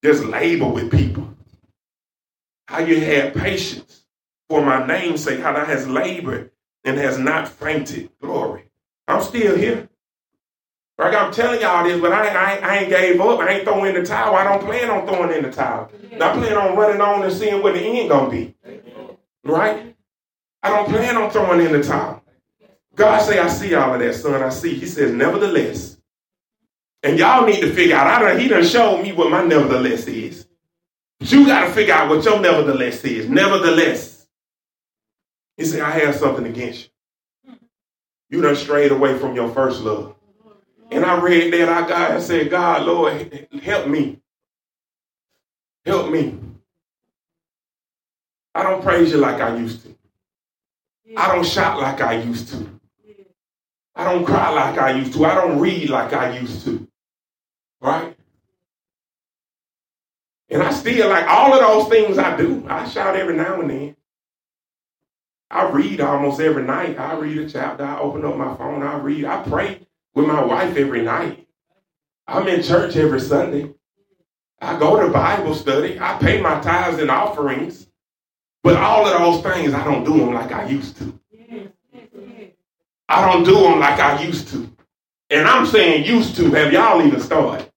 just 0.04 0.22
labor 0.22 0.68
with 0.68 0.92
people. 0.92 1.19
How 2.70 2.78
you 2.78 3.00
have 3.00 3.34
patience 3.34 4.04
for 4.48 4.64
my 4.64 4.86
name's 4.86 5.24
sake, 5.24 5.40
how 5.40 5.52
that 5.52 5.66
has 5.66 5.88
labored 5.88 6.52
and 6.84 6.96
has 6.98 7.18
not 7.18 7.48
fainted. 7.48 8.10
Glory. 8.22 8.70
I'm 9.08 9.22
still 9.22 9.56
here. 9.56 9.88
Like 10.96 11.14
I'm 11.14 11.32
telling 11.32 11.60
y'all 11.60 11.82
this, 11.82 12.00
but 12.00 12.12
I, 12.12 12.28
I, 12.28 12.56
I 12.58 12.76
ain't 12.78 12.88
gave 12.88 13.20
up. 13.20 13.40
I 13.40 13.54
ain't 13.54 13.64
throwing 13.64 13.96
in 13.96 14.00
the 14.00 14.06
towel. 14.06 14.36
I 14.36 14.44
don't 14.44 14.62
plan 14.64 14.88
on 14.88 15.04
throwing 15.04 15.36
in 15.36 15.42
the 15.42 15.50
towel. 15.50 15.90
I 16.12 16.32
plan 16.32 16.56
on 16.56 16.76
running 16.76 17.00
on 17.00 17.24
and 17.24 17.32
seeing 17.32 17.60
what 17.60 17.74
the 17.74 17.80
end 17.80 18.08
gonna 18.08 18.30
be. 18.30 18.54
Right? 19.42 19.96
I 20.62 20.68
don't 20.68 20.88
plan 20.88 21.16
on 21.16 21.28
throwing 21.32 21.66
in 21.66 21.72
the 21.72 21.82
towel. 21.82 22.22
God 22.94 23.20
say, 23.22 23.40
I 23.40 23.48
see 23.48 23.74
all 23.74 23.94
of 23.94 23.98
that, 24.00 24.14
son. 24.14 24.44
I 24.44 24.50
see. 24.50 24.74
He 24.76 24.86
says, 24.86 25.10
nevertheless. 25.10 25.96
And 27.02 27.18
y'all 27.18 27.46
need 27.46 27.62
to 27.62 27.72
figure 27.72 27.96
out, 27.96 28.06
I 28.06 28.18
don't, 28.20 28.38
he 28.38 28.46
done 28.46 28.64
showed 28.64 29.02
me 29.02 29.10
what 29.10 29.28
my 29.28 29.42
nevertheless 29.42 30.06
is. 30.06 30.19
You 31.20 31.46
got 31.46 31.66
to 31.66 31.72
figure 31.72 31.94
out 31.94 32.08
what 32.08 32.24
your 32.24 32.40
nevertheless 32.40 33.04
is. 33.04 33.28
Nevertheless. 33.28 34.26
He 35.56 35.64
said, 35.66 35.80
I 35.80 35.90
have 35.90 36.16
something 36.16 36.46
against 36.46 36.90
you. 37.44 37.54
You 38.30 38.42
done 38.42 38.56
strayed 38.56 38.92
away 38.92 39.18
from 39.18 39.34
your 39.34 39.50
first 39.50 39.82
love. 39.82 40.14
And 40.90 41.04
I 41.04 41.20
read 41.20 41.52
that 41.52 41.68
I 41.68 41.86
got 41.86 42.10
and 42.12 42.22
said, 42.22 42.50
God, 42.50 42.86
Lord, 42.86 43.48
help 43.62 43.86
me. 43.86 44.20
Help 45.84 46.10
me. 46.10 46.38
I 48.54 48.62
don't 48.62 48.82
praise 48.82 49.12
you 49.12 49.18
like 49.18 49.40
I 49.40 49.56
used 49.56 49.82
to. 49.84 49.96
I 51.16 51.32
don't 51.34 51.46
shout 51.46 51.80
like 51.80 52.00
I 52.00 52.14
used 52.20 52.48
to. 52.48 52.80
I 53.94 54.04
don't 54.04 54.24
cry 54.24 54.50
like 54.50 54.78
I 54.78 54.92
used 54.92 55.12
to. 55.14 55.24
I 55.24 55.34
don't 55.34 55.58
read 55.58 55.90
like 55.90 56.12
I 56.12 56.38
used 56.38 56.64
to. 56.64 56.88
Right? 57.80 58.10
And 60.50 60.62
I 60.62 60.73
still 60.73 61.09
like 61.09 61.26
all 61.28 61.54
of 61.54 61.61
those 61.61 61.88
things 61.88 62.19
I 62.19 62.37
do. 62.37 62.66
I 62.69 62.88
shout 62.88 63.16
every 63.16 63.37
now 63.37 63.61
and 63.61 63.71
then. 63.71 63.97
I 65.50 65.69
read 65.69 66.00
almost 66.00 66.40
every 66.40 66.64
night. 66.64 66.99
I 66.99 67.14
read 67.14 67.38
a 67.38 67.49
chapter. 67.49 67.85
I 67.85 67.99
open 67.99 68.25
up 68.25 68.37
my 68.37 68.57
phone. 68.57 68.83
I 68.83 68.97
read. 68.99 69.25
I 69.25 69.42
pray 69.42 69.87
with 70.14 70.26
my 70.26 70.42
wife 70.42 70.76
every 70.76 71.02
night. 71.02 71.47
I'm 72.26 72.47
in 72.49 72.62
church 72.62 72.97
every 72.97 73.21
Sunday. 73.21 73.75
I 74.61 74.78
go 74.78 75.00
to 75.00 75.12
Bible 75.12 75.54
study. 75.54 75.99
I 76.00 76.19
pay 76.19 76.40
my 76.40 76.61
tithes 76.61 76.99
and 76.99 77.11
offerings. 77.11 77.88
But 78.62 78.76
all 78.76 79.07
of 79.07 79.19
those 79.19 79.42
things, 79.42 79.73
I 79.73 79.85
don't 79.85 80.04
do 80.04 80.19
them 80.19 80.35
like 80.35 80.52
I 80.52 80.69
used 80.69 80.97
to. 80.99 81.19
I 83.09 83.28
don't 83.28 83.45
do 83.45 83.54
them 83.54 83.80
like 83.80 83.99
I 83.99 84.23
used 84.23 84.49
to. 84.49 84.71
And 85.30 85.49
I'm 85.49 85.66
saying 85.66 86.04
used 86.04 86.37
to. 86.37 86.50
Have 86.52 86.73
y'all 86.73 87.04
even 87.04 87.21
started? 87.21 87.69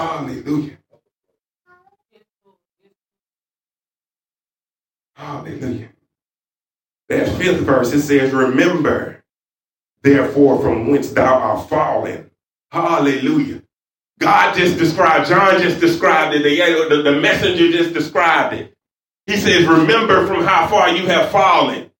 Hallelujah. 0.00 0.78
Hallelujah. 5.14 5.90
That 7.10 7.28
fifth 7.36 7.60
verse, 7.60 7.92
it 7.92 8.00
says, 8.00 8.32
Remember, 8.32 9.22
therefore, 10.02 10.62
from 10.62 10.88
whence 10.88 11.10
thou 11.10 11.34
art 11.34 11.68
fallen. 11.68 12.30
Hallelujah. 12.72 13.62
God 14.18 14.54
just 14.54 14.78
described, 14.78 15.28
John 15.28 15.60
just 15.60 15.80
described 15.80 16.34
it, 16.34 16.44
the, 16.44 16.96
the, 16.96 17.02
the 17.02 17.20
messenger 17.20 17.70
just 17.70 17.92
described 17.92 18.54
it. 18.54 18.74
He 19.26 19.36
says, 19.36 19.66
remember 19.66 20.26
from 20.26 20.44
how 20.44 20.66
far 20.68 20.88
you 20.90 21.06
have 21.08 21.30
fallen. 21.30 21.90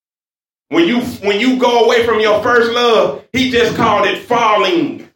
When 0.69 0.87
you 0.87 1.01
when 1.01 1.41
you 1.41 1.59
go 1.59 1.85
away 1.85 2.07
from 2.07 2.21
your 2.21 2.43
first 2.43 2.73
love, 2.73 3.27
he 3.33 3.51
just 3.51 3.77
called 3.77 4.07
it 4.07 4.23
falling. 4.23 5.10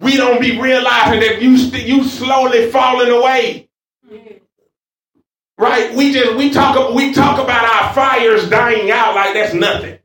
We 0.00 0.16
don't 0.16 0.40
be 0.40 0.60
realizing 0.60 1.20
that 1.20 1.40
you 1.40 1.52
you 1.52 2.04
slowly 2.04 2.70
falling 2.70 3.10
away. 3.10 3.68
Right? 5.56 5.94
We 5.94 6.12
just 6.12 6.36
we 6.36 6.50
talk 6.50 6.94
we 6.94 7.12
talk 7.12 7.38
about 7.38 7.64
our 7.64 7.94
fires 7.94 8.48
dying 8.48 8.90
out 8.90 9.14
like 9.14 9.34
that's 9.34 9.54
nothing. 9.54 9.98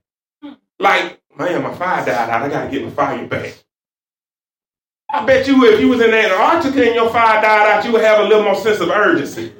Like, 0.79 1.21
man, 1.37 1.63
my 1.63 1.73
fire 1.73 2.05
died 2.05 2.29
out. 2.29 2.41
I 2.43 2.49
gotta 2.49 2.71
get 2.71 2.83
my 2.83 2.91
fire 2.91 3.27
back. 3.27 3.63
I 5.11 5.25
bet 5.25 5.47
you 5.47 5.65
if 5.65 5.79
you 5.79 5.89
was 5.89 6.01
in 6.01 6.13
Antarctica 6.13 6.85
and 6.85 6.95
your 6.95 7.09
fire 7.09 7.41
died 7.41 7.67
out, 7.67 7.83
you 7.83 7.91
would 7.91 8.01
have 8.01 8.19
a 8.19 8.23
little 8.23 8.43
more 8.43 8.55
sense 8.55 8.79
of 8.79 8.89
urgency 8.89 9.51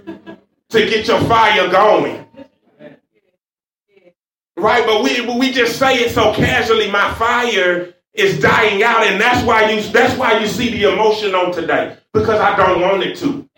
to 0.69 0.79
get 0.86 1.07
your 1.07 1.19
fire 1.21 1.69
going. 1.71 2.25
Right, 4.55 4.86
but 4.86 5.03
we 5.03 5.21
we 5.39 5.51
just 5.51 5.79
say 5.79 5.95
it 5.95 6.12
so 6.12 6.33
casually. 6.33 6.91
My 6.91 7.13
fire 7.15 7.93
is 8.19 8.39
dying 8.39 8.83
out, 8.83 9.03
and 9.03 9.19
that's 9.19 9.45
why 9.45 9.71
you 9.71 9.81
that's 9.91 10.17
why 10.17 10.39
you 10.39 10.47
see 10.47 10.69
the 10.69 10.91
emotion 10.91 11.35
on 11.35 11.51
today 11.51 11.97
because 12.13 12.39
I 12.39 12.55
don't 12.55 12.81
want 12.81 13.03
it 13.03 13.17
to. 13.17 13.49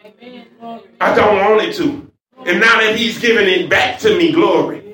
I 1.00 1.16
don't 1.16 1.38
want 1.38 1.62
it 1.62 1.76
to, 1.76 2.12
and 2.46 2.60
now 2.60 2.80
that 2.80 2.96
He's 2.96 3.20
giving 3.20 3.48
it 3.48 3.70
back 3.70 4.00
to 4.00 4.18
me, 4.18 4.32
glory. 4.32 4.92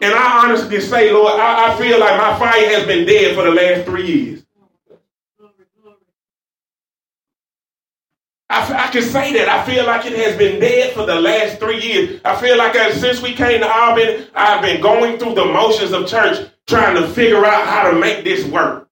And 0.00 0.14
I 0.14 0.44
honestly 0.46 0.80
say, 0.80 1.12
Lord, 1.12 1.34
I, 1.40 1.72
I 1.72 1.76
feel 1.76 1.98
like 1.98 2.16
my 2.16 2.38
fire 2.38 2.68
has 2.68 2.86
been 2.86 3.04
dead 3.04 3.34
for 3.34 3.42
the 3.42 3.50
last 3.50 3.84
three 3.84 4.06
years. 4.06 4.44
I, 8.50 8.86
I, 8.86 8.90
can 8.90 9.02
say 9.02 9.34
that. 9.34 9.48
I 9.48 9.64
feel 9.66 9.84
like 9.84 10.06
it 10.06 10.16
has 10.16 10.36
been 10.36 10.58
dead 10.58 10.94
for 10.94 11.04
the 11.04 11.16
last 11.16 11.58
three 11.58 11.82
years. 11.82 12.20
I 12.24 12.40
feel 12.40 12.56
like 12.56 12.74
uh, 12.76 12.92
since 12.92 13.20
we 13.20 13.34
came 13.34 13.60
to 13.60 13.68
Albany, 13.68 14.26
I've 14.34 14.62
been 14.62 14.80
going 14.80 15.18
through 15.18 15.34
the 15.34 15.44
motions 15.44 15.92
of 15.92 16.06
church, 16.08 16.48
trying 16.66 16.94
to 16.96 17.08
figure 17.08 17.44
out 17.44 17.66
how 17.66 17.90
to 17.90 17.98
make 17.98 18.24
this 18.24 18.46
work, 18.46 18.87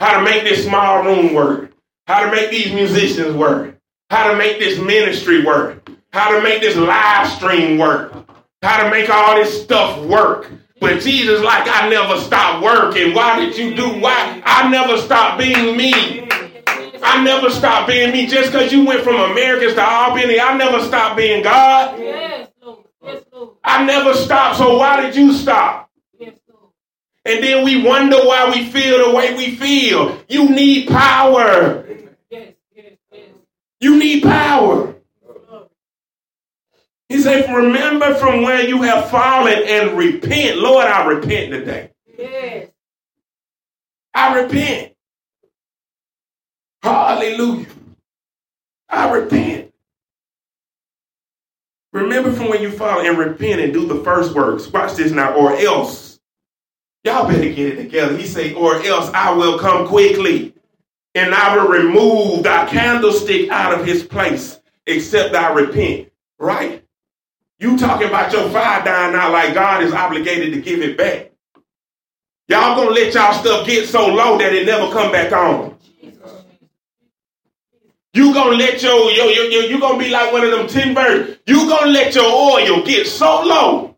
how 0.00 0.18
to 0.18 0.24
make 0.24 0.42
this 0.42 0.64
small 0.64 1.04
room 1.04 1.34
work, 1.34 1.72
how 2.06 2.24
to 2.24 2.30
make 2.34 2.50
these 2.50 2.72
musicians 2.72 3.36
work, 3.36 3.76
how 4.08 4.30
to 4.30 4.36
make 4.36 4.58
this 4.58 4.78
ministry 4.80 5.44
work, 5.44 5.88
how 6.12 6.34
to 6.34 6.42
make 6.42 6.62
this 6.62 6.74
live 6.74 7.28
stream 7.28 7.78
work, 7.78 8.12
how 8.62 8.82
to 8.82 8.90
make 8.90 9.10
all 9.10 9.36
this 9.36 9.62
stuff 9.62 10.02
work. 10.06 10.50
But 10.80 11.02
Jesus, 11.02 11.42
like, 11.42 11.64
I 11.66 11.90
never 11.90 12.18
stopped 12.18 12.64
working. 12.64 13.14
Why 13.14 13.38
did 13.38 13.58
you 13.58 13.74
do? 13.76 14.00
Why? 14.00 14.42
I 14.46 14.70
never 14.70 14.96
stopped 14.96 15.38
being 15.38 15.76
me. 15.76 15.92
I 17.02 17.22
never 17.22 17.50
stopped 17.50 17.88
being 17.88 18.12
me 18.12 18.26
just 18.26 18.50
because 18.50 18.72
you 18.72 18.86
went 18.86 19.02
from 19.02 19.16
Americus 19.16 19.74
to 19.74 19.82
Albany. 19.82 20.40
I 20.40 20.56
never 20.56 20.82
stopped 20.82 21.18
being 21.18 21.42
God. 21.42 21.98
Yes, 21.98 22.48
Lord. 22.62 22.86
Yes, 23.02 23.22
Lord. 23.30 23.56
I 23.62 23.84
never 23.84 24.14
stopped. 24.14 24.56
So 24.56 24.78
why 24.78 25.02
did 25.02 25.14
you 25.14 25.34
stop? 25.34 25.89
And 27.30 27.44
then 27.44 27.64
we 27.64 27.80
wonder 27.80 28.16
why 28.16 28.50
we 28.50 28.64
feel 28.70 29.08
the 29.08 29.14
way 29.14 29.36
we 29.36 29.54
feel. 29.54 30.20
You 30.28 30.48
need 30.48 30.88
power. 30.88 31.86
You 33.78 33.98
need 33.98 34.24
power. 34.24 34.96
He 37.08 37.20
said, 37.20 37.54
remember 37.54 38.16
from 38.16 38.42
where 38.42 38.66
you 38.66 38.82
have 38.82 39.10
fallen 39.10 39.62
and 39.64 39.96
repent. 39.96 40.58
Lord, 40.58 40.86
I 40.86 41.06
repent 41.06 41.52
today. 41.52 42.70
I 44.12 44.40
repent. 44.40 44.94
Hallelujah. 46.82 47.66
I 48.88 49.08
repent. 49.12 49.72
Remember 51.92 52.32
from 52.32 52.48
when 52.48 52.60
you 52.60 52.72
fall 52.72 53.00
and 53.06 53.16
repent 53.16 53.60
and 53.60 53.72
do 53.72 53.86
the 53.86 54.02
first 54.02 54.34
works. 54.34 54.66
Watch 54.66 54.94
this 54.94 55.12
now, 55.12 55.34
or 55.34 55.56
else. 55.56 56.09
Y'all 57.02 57.26
better 57.26 57.48
get 57.48 57.58
it 57.58 57.76
together. 57.76 58.16
He 58.16 58.26
say, 58.26 58.52
or 58.52 58.74
else 58.82 59.10
I 59.14 59.32
will 59.32 59.58
come 59.58 59.86
quickly 59.86 60.54
and 61.14 61.34
I 61.34 61.56
will 61.56 61.68
remove 61.68 62.42
thy 62.42 62.66
candlestick 62.66 63.50
out 63.50 63.78
of 63.78 63.86
his 63.86 64.02
place, 64.02 64.60
except 64.86 65.34
I 65.34 65.52
repent. 65.52 66.10
Right? 66.38 66.84
You 67.58 67.78
talking 67.78 68.08
about 68.08 68.32
your 68.32 68.48
fire 68.50 68.84
dying 68.84 69.14
out 69.14 69.32
like 69.32 69.54
God 69.54 69.82
is 69.82 69.92
obligated 69.92 70.52
to 70.54 70.60
give 70.60 70.80
it 70.80 70.96
back. 70.96 71.32
Y'all 72.48 72.76
gonna 72.76 72.90
let 72.90 73.14
y'all 73.14 73.32
stuff 73.32 73.66
get 73.66 73.86
so 73.86 74.06
low 74.08 74.36
that 74.38 74.52
it 74.52 74.66
never 74.66 74.90
come 74.92 75.12
back 75.12 75.32
on. 75.32 75.76
You 78.12 78.34
gonna 78.34 78.56
let 78.56 78.82
your, 78.82 79.10
your, 79.12 79.26
your, 79.26 79.44
your 79.44 79.62
you 79.64 79.80
gonna 79.80 79.98
be 79.98 80.10
like 80.10 80.32
one 80.32 80.44
of 80.44 80.50
them 80.50 80.66
tin 80.66 80.94
birds. 80.94 81.38
You 81.46 81.68
gonna 81.68 81.92
let 81.92 82.14
your 82.14 82.24
oil 82.24 82.84
get 82.84 83.06
so 83.06 83.42
low 83.42 83.89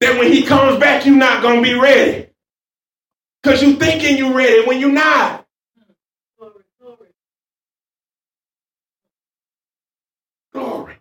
that 0.00 0.18
when 0.18 0.32
he 0.32 0.44
comes 0.44 0.78
back, 0.80 1.06
you're 1.06 1.16
not 1.16 1.42
gonna 1.42 1.62
be 1.62 1.74
ready. 1.74 2.28
Cause 3.44 3.62
you 3.62 3.76
thinking 3.76 4.18
you're 4.18 4.34
ready 4.34 4.66
when 4.66 4.80
you're 4.80 4.90
not. 4.92 5.46
Glory, 6.38 6.64
glory. 6.80 7.08
Glory. 10.52 10.96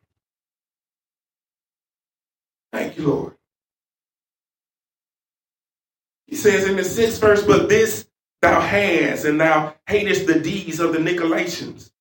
Thank 2.74 2.98
you, 2.98 3.08
Lord. 3.08 3.34
He 6.27 6.36
says 6.36 6.66
in 6.68 6.77
the 6.77 6.84
sixth 6.84 7.22
verse, 7.22 7.44
but 7.44 7.70
this 7.70 8.08
thou 8.42 8.62
hast, 8.62 9.25
and 9.25 9.42
thou 9.42 9.75
hatest 9.88 10.27
the 10.27 10.39
deeds 10.39 10.80
of 10.80 10.94
the 10.94 11.00
Nicolaitans, 11.00 11.92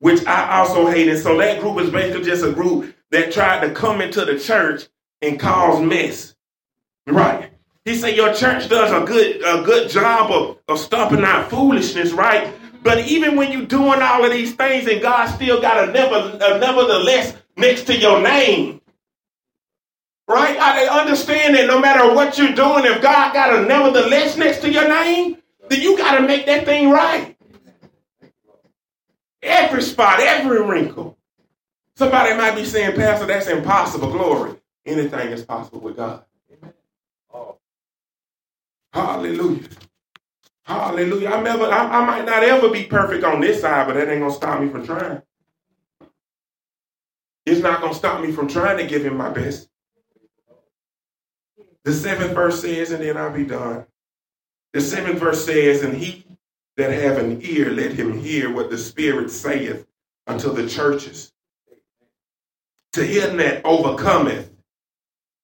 which 0.00 0.26
I 0.26 0.60
also 0.60 0.86
hated. 0.88 1.18
So 1.22 1.38
that 1.38 1.60
group 1.60 1.80
is 1.80 1.90
basically 1.90 2.24
just 2.24 2.44
a 2.44 2.52
group 2.52 2.94
that 3.10 3.32
tried 3.32 3.66
to 3.66 3.74
come 3.74 4.00
into 4.00 4.24
the 4.24 4.38
church 4.38 4.88
and 5.22 5.40
cause 5.40 5.80
mess. 5.82 6.33
Right. 7.06 7.50
He 7.84 7.96
said 7.96 8.16
your 8.16 8.32
church 8.32 8.68
does 8.68 8.90
a 8.90 9.04
good 9.04 9.42
a 9.42 9.62
good 9.62 9.90
job 9.90 10.30
of, 10.30 10.58
of 10.68 10.78
stomping 10.78 11.22
out 11.22 11.50
foolishness, 11.50 12.12
right? 12.12 12.52
But 12.82 13.06
even 13.06 13.36
when 13.36 13.50
you're 13.50 13.66
doing 13.66 14.02
all 14.02 14.24
of 14.24 14.30
these 14.30 14.54
things 14.54 14.86
and 14.86 15.00
God 15.00 15.26
still 15.26 15.60
got 15.60 15.88
a, 15.88 15.92
never, 15.92 16.38
a 16.40 16.58
nevertheless 16.58 17.34
next 17.56 17.84
to 17.84 17.96
your 17.96 18.20
name, 18.20 18.82
right? 20.28 20.56
I 20.58 21.00
understand 21.00 21.54
that 21.54 21.66
no 21.66 21.80
matter 21.80 22.14
what 22.14 22.36
you're 22.36 22.54
doing, 22.54 22.84
if 22.84 23.00
God 23.00 23.32
got 23.32 23.54
a 23.54 23.62
nevertheless 23.62 24.36
next 24.36 24.60
to 24.60 24.70
your 24.70 24.86
name, 24.86 25.38
then 25.68 25.80
you 25.80 25.96
got 25.96 26.18
to 26.18 26.26
make 26.26 26.44
that 26.44 26.66
thing 26.66 26.90
right. 26.90 27.36
Every 29.42 29.82
spot, 29.82 30.20
every 30.20 30.62
wrinkle. 30.62 31.16
Somebody 31.96 32.36
might 32.36 32.54
be 32.54 32.64
saying, 32.64 32.96
Pastor, 32.96 33.26
that's 33.26 33.46
impossible. 33.46 34.10
Glory. 34.10 34.56
Anything 34.84 35.30
is 35.30 35.42
possible 35.42 35.80
with 35.80 35.96
God. 35.96 36.24
Hallelujah. 38.94 39.68
Hallelujah. 40.64 41.30
I 41.30 41.42
never, 41.42 41.64
I, 41.64 42.00
I 42.00 42.06
might 42.06 42.24
not 42.24 42.44
ever 42.44 42.70
be 42.70 42.84
perfect 42.84 43.24
on 43.24 43.40
this 43.40 43.60
side, 43.60 43.88
but 43.88 43.94
that 43.94 44.08
ain't 44.08 44.20
gonna 44.20 44.32
stop 44.32 44.60
me 44.60 44.68
from 44.68 44.86
trying. 44.86 45.20
It's 47.44 47.60
not 47.60 47.80
gonna 47.80 47.94
stop 47.94 48.22
me 48.22 48.32
from 48.32 48.48
trying 48.48 48.78
to 48.78 48.86
give 48.86 49.04
him 49.04 49.16
my 49.16 49.30
best. 49.30 49.68
The 51.84 51.92
seventh 51.92 52.32
verse 52.32 52.62
says, 52.62 52.92
and 52.92 53.02
then 53.02 53.16
I'll 53.16 53.32
be 53.32 53.44
done. 53.44 53.86
The 54.72 54.80
seventh 54.80 55.18
verse 55.18 55.44
says, 55.44 55.82
and 55.82 55.96
he 55.96 56.24
that 56.76 56.90
have 56.90 57.18
an 57.18 57.40
ear, 57.42 57.70
let 57.70 57.92
him 57.92 58.18
hear 58.18 58.52
what 58.52 58.70
the 58.70 58.78
Spirit 58.78 59.30
saith 59.30 59.86
unto 60.26 60.52
the 60.52 60.68
churches. 60.68 61.32
To 62.94 63.04
him 63.04 63.36
that 63.38 63.64
overcometh, 63.64 64.50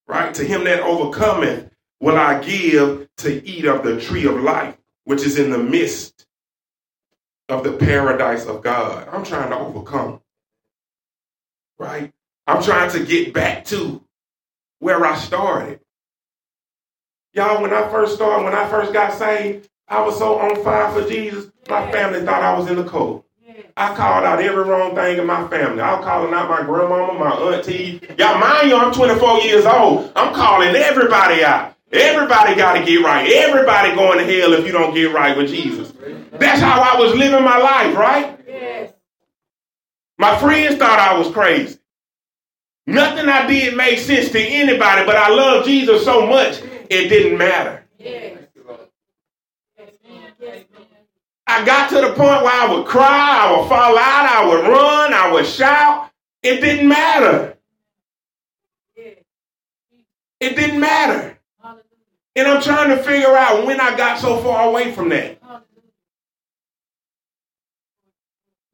right? 0.07 0.33
To 0.35 0.43
him 0.43 0.63
that 0.65 0.81
overcometh 0.81 1.70
will 2.01 2.17
I 2.17 2.41
give 2.43 3.07
to 3.17 3.47
eat 3.47 3.65
of 3.65 3.83
the 3.83 4.01
tree 4.01 4.25
of 4.25 4.41
life, 4.41 4.75
which 5.05 5.21
is 5.21 5.39
in 5.39 5.51
the 5.51 5.57
midst 5.59 6.25
of 7.47 7.63
the 7.63 7.73
paradise 7.73 8.45
of 8.45 8.63
God. 8.63 9.07
I'm 9.11 9.23
trying 9.23 9.51
to 9.51 9.57
overcome, 9.57 10.19
right? 11.77 12.11
I'm 12.47 12.61
trying 12.63 12.91
to 12.91 13.05
get 13.05 13.33
back 13.33 13.65
to 13.65 14.03
where 14.79 15.05
I 15.05 15.15
started. 15.15 15.79
Y'all, 17.33 17.61
when 17.61 17.71
I 17.71 17.87
first 17.89 18.15
started, 18.15 18.43
when 18.43 18.55
I 18.55 18.67
first 18.67 18.91
got 18.91 19.13
saved, 19.13 19.69
I 19.87 20.01
was 20.03 20.17
so 20.17 20.39
on 20.39 20.61
fire 20.63 20.91
for 20.91 21.07
Jesus, 21.07 21.51
my 21.69 21.89
family 21.91 22.25
thought 22.25 22.41
I 22.41 22.57
was 22.57 22.69
in 22.69 22.77
the 22.77 22.83
cold. 22.83 23.23
I 23.77 23.95
called 23.95 24.25
out 24.25 24.41
every 24.41 24.63
wrong 24.63 24.95
thing 24.95 25.17
in 25.17 25.25
my 25.25 25.47
family. 25.47 25.81
I 25.81 25.95
was 25.95 26.03
calling 26.03 26.33
out 26.33 26.49
my 26.49 26.63
grandmama, 26.63 27.13
my 27.13 27.31
auntie. 27.31 28.01
Y'all, 28.17 28.37
mind 28.37 28.69
you, 28.69 28.75
I'm 28.75 28.93
24 28.93 29.39
years 29.39 29.65
old. 29.65 30.11
I'm 30.15 30.33
calling 30.33 30.75
everybody 30.75 31.43
out. 31.43 31.75
Everybody 31.93 32.55
got 32.55 32.73
to 32.73 32.85
get 32.85 33.03
right. 33.03 33.29
Everybody 33.29 33.95
going 33.95 34.19
to 34.19 34.23
hell 34.25 34.53
if 34.53 34.65
you 34.65 34.71
don't 34.71 34.93
get 34.93 35.13
right 35.13 35.35
with 35.35 35.49
Jesus. 35.49 35.91
That's 36.31 36.61
how 36.61 36.81
I 36.81 36.99
was 36.99 37.13
living 37.13 37.43
my 37.43 37.57
life, 37.57 37.95
right? 37.95 38.39
Yes. 38.47 38.93
My 40.17 40.37
friends 40.37 40.77
thought 40.77 40.99
I 40.99 41.17
was 41.17 41.31
crazy. 41.31 41.79
Nothing 42.87 43.27
I 43.27 43.45
did 43.47 43.75
made 43.75 43.97
sense 43.97 44.31
to 44.31 44.39
anybody, 44.39 45.05
but 45.05 45.15
I 45.15 45.29
love 45.29 45.65
Jesus 45.65 46.03
so 46.03 46.25
much 46.25 46.61
it 46.89 47.09
didn't 47.09 47.37
matter. 47.37 47.85
I 51.47 51.65
got 51.65 51.89
to 51.89 51.95
the 51.95 52.13
point 52.13 52.43
where 52.43 52.53
I 52.53 52.73
would 52.73 52.85
cry, 52.87 53.45
I 53.45 53.51
would 53.51 53.67
fall 53.67 53.97
out, 53.97 54.25
I 54.25 54.45
would 54.47 54.67
run, 54.67 55.13
I 55.13 55.31
would 55.33 55.45
shout. 55.45 56.09
It 56.41 56.61
didn't 56.61 56.87
matter. 56.87 57.57
It 60.39 60.55
didn't 60.55 60.79
matter. 60.79 61.37
And 62.35 62.47
I'm 62.47 62.61
trying 62.61 62.89
to 62.89 63.03
figure 63.03 63.35
out 63.35 63.65
when 63.65 63.81
I 63.81 63.95
got 63.97 64.19
so 64.19 64.37
far 64.41 64.69
away 64.69 64.93
from 64.93 65.09
that. 65.09 65.41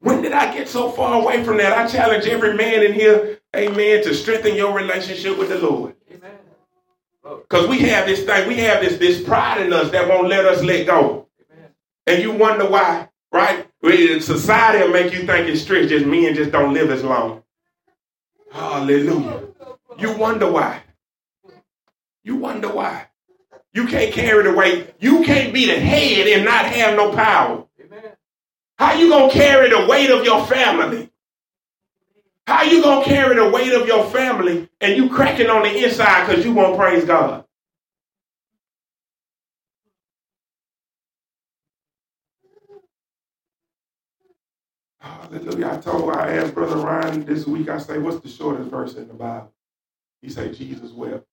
When 0.00 0.22
did 0.22 0.32
I 0.32 0.54
get 0.54 0.68
so 0.68 0.90
far 0.90 1.20
away 1.20 1.42
from 1.42 1.56
that? 1.56 1.76
I 1.76 1.88
challenge 1.88 2.24
every 2.26 2.54
man 2.54 2.84
in 2.84 2.92
here, 2.92 3.40
amen, 3.54 4.04
to 4.04 4.14
strengthen 4.14 4.54
your 4.54 4.72
relationship 4.72 5.36
with 5.36 5.48
the 5.48 5.58
Lord. 5.58 5.96
Because 7.22 7.68
we 7.68 7.80
have 7.80 8.06
this 8.06 8.24
thing, 8.24 8.48
we 8.48 8.56
have 8.58 8.80
this, 8.80 8.96
this 8.98 9.22
pride 9.22 9.60
in 9.60 9.72
us 9.72 9.90
that 9.90 10.08
won't 10.08 10.28
let 10.28 10.46
us 10.46 10.62
let 10.62 10.86
go. 10.86 11.26
And 12.06 12.22
you 12.22 12.32
wonder 12.32 12.68
why, 12.70 13.08
right? 13.32 13.66
Society 13.82 14.78
will 14.84 14.92
make 14.92 15.12
you 15.12 15.26
think 15.26 15.48
it's 15.48 15.60
strict, 15.60 15.90
just 15.90 16.06
men 16.06 16.34
just 16.34 16.52
don't 16.52 16.72
live 16.72 16.90
as 16.90 17.02
long. 17.02 17.42
Hallelujah. 18.50 19.42
You 19.98 20.16
wonder 20.16 20.50
why. 20.50 20.82
You 22.22 22.36
wonder 22.36 22.68
why. 22.68 23.07
You 23.78 23.86
can't 23.86 24.12
carry 24.12 24.42
the 24.42 24.52
weight. 24.52 24.92
You 24.98 25.22
can't 25.22 25.54
be 25.54 25.66
the 25.66 25.78
head 25.78 26.26
and 26.26 26.44
not 26.44 26.64
have 26.64 26.96
no 26.96 27.12
power. 27.12 27.64
Amen. 27.80 28.10
How 28.76 28.94
you 28.94 29.08
gonna 29.08 29.32
carry 29.32 29.70
the 29.70 29.86
weight 29.86 30.10
of 30.10 30.24
your 30.24 30.44
family? 30.46 31.12
How 32.44 32.64
you 32.64 32.82
gonna 32.82 33.04
carry 33.04 33.36
the 33.36 33.48
weight 33.48 33.72
of 33.72 33.86
your 33.86 34.04
family 34.10 34.68
and 34.80 34.96
you 34.96 35.08
cracking 35.08 35.48
on 35.48 35.62
the 35.62 35.84
inside 35.84 36.26
because 36.26 36.44
you 36.44 36.52
won't 36.52 36.76
praise 36.76 37.04
God? 37.04 37.44
Hallelujah. 45.00 45.70
I 45.74 45.76
told 45.76 46.10
I 46.10 46.32
asked 46.32 46.52
Brother 46.52 46.78
Ryan 46.78 47.24
this 47.24 47.46
week, 47.46 47.68
I 47.68 47.78
say, 47.78 47.98
what's 47.98 48.18
the 48.18 48.28
shortest 48.28 48.70
verse 48.70 48.96
in 48.96 49.06
the 49.06 49.14
Bible? 49.14 49.52
He 50.20 50.30
said, 50.30 50.54
Jesus 50.54 50.90
wept. 50.90 51.24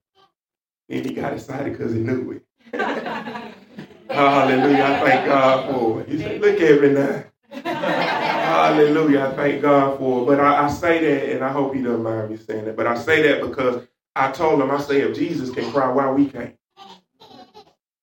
And 0.89 1.05
he 1.05 1.13
got 1.13 1.33
excited 1.33 1.77
because 1.77 1.93
he 1.93 1.99
knew 1.99 2.31
it. 2.31 2.43
Hallelujah. 4.09 4.83
I 4.83 4.99
thank 5.03 5.25
God 5.25 5.71
for 5.71 6.01
it. 6.01 6.09
He 6.09 6.19
said, 6.19 6.41
look 6.41 6.59
me 6.81 6.89
now. 6.89 7.23
Hallelujah. 7.63 9.27
I 9.27 9.35
thank 9.35 9.61
God 9.61 9.97
for 9.97 10.21
it. 10.21 10.25
But 10.25 10.39
I, 10.39 10.65
I, 10.65 10.69
say 10.69 11.03
that, 11.03 11.35
and 11.35 11.43
I 11.43 11.51
hope 11.51 11.73
he 11.75 11.81
doesn't 11.81 12.03
mind 12.03 12.29
me 12.29 12.37
saying 12.37 12.65
that, 12.65 12.75
but 12.75 12.87
I 12.87 12.95
say 12.95 13.21
that 13.23 13.41
because 13.41 13.87
I 14.15 14.31
told 14.31 14.61
him, 14.61 14.71
I 14.71 14.79
say, 14.79 15.01
if 15.01 15.15
Jesus 15.15 15.49
can 15.49 15.71
cry, 15.71 15.91
why 15.91 16.09
we 16.11 16.27
can't? 16.27 16.55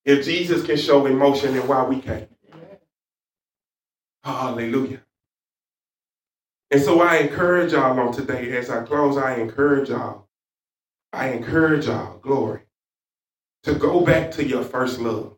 If 0.04 0.24
Jesus 0.24 0.64
can 0.64 0.76
show 0.76 1.06
emotion, 1.06 1.54
then 1.54 1.66
why 1.68 1.84
we 1.84 2.00
can't? 2.00 2.28
Hallelujah. 4.24 5.00
And 6.70 6.82
so 6.82 7.00
I 7.00 7.18
encourage 7.18 7.72
y'all 7.72 7.98
on 7.98 8.12
today, 8.12 8.56
as 8.56 8.70
I 8.70 8.82
close, 8.84 9.16
I 9.16 9.36
encourage 9.36 9.90
y'all. 9.90 10.26
I 11.12 11.30
encourage 11.30 11.86
y'all, 11.86 12.18
glory, 12.18 12.62
to 13.64 13.74
go 13.74 14.00
back 14.04 14.32
to 14.32 14.44
your 14.44 14.62
first 14.62 14.98
love. 14.98 15.36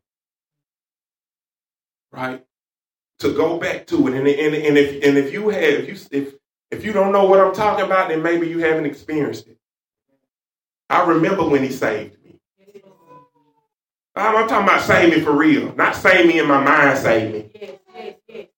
Right? 2.12 2.44
to 3.24 3.32
go 3.34 3.58
back 3.58 3.86
to 3.88 4.08
it. 4.08 4.14
And, 4.14 4.26
and, 4.26 4.54
and 4.54 4.78
if 4.78 5.04
and 5.04 5.18
if 5.18 5.32
you 5.32 5.48
have 5.48 5.62
if 5.62 5.88
you 5.88 6.18
if 6.18 6.34
if 6.70 6.84
you 6.84 6.92
don't 6.92 7.12
know 7.12 7.24
what 7.24 7.40
I'm 7.40 7.54
talking 7.54 7.84
about, 7.84 8.08
then 8.08 8.22
maybe 8.22 8.48
you 8.48 8.58
haven't 8.58 8.86
experienced 8.86 9.46
it. 9.46 9.58
I 10.90 11.04
remember 11.06 11.44
when 11.44 11.62
he 11.62 11.70
saved 11.70 12.22
me. 12.22 12.38
I'm, 14.16 14.48
talking 14.48 14.68
about 14.68 14.82
save 14.82 15.12
me 15.12 15.20
for 15.20 15.32
real. 15.32 15.74
Not 15.74 15.96
save 15.96 16.26
me 16.26 16.38
in 16.38 16.46
my 16.46 16.62
mind, 16.62 16.98
save 16.98 17.32
me. 17.32 18.50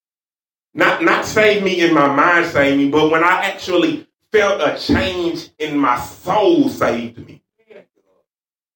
Not 0.74 1.02
not 1.02 1.24
save 1.24 1.62
me 1.62 1.80
in 1.80 1.94
my 1.94 2.14
mind, 2.14 2.46
save 2.46 2.76
me, 2.76 2.90
but 2.90 3.10
when 3.10 3.24
I 3.24 3.46
actually 3.46 4.06
felt 4.32 4.60
a 4.60 4.78
change 4.78 5.50
in 5.58 5.78
my 5.78 5.98
soul 5.98 6.68
saved 6.68 7.26
me. 7.26 7.42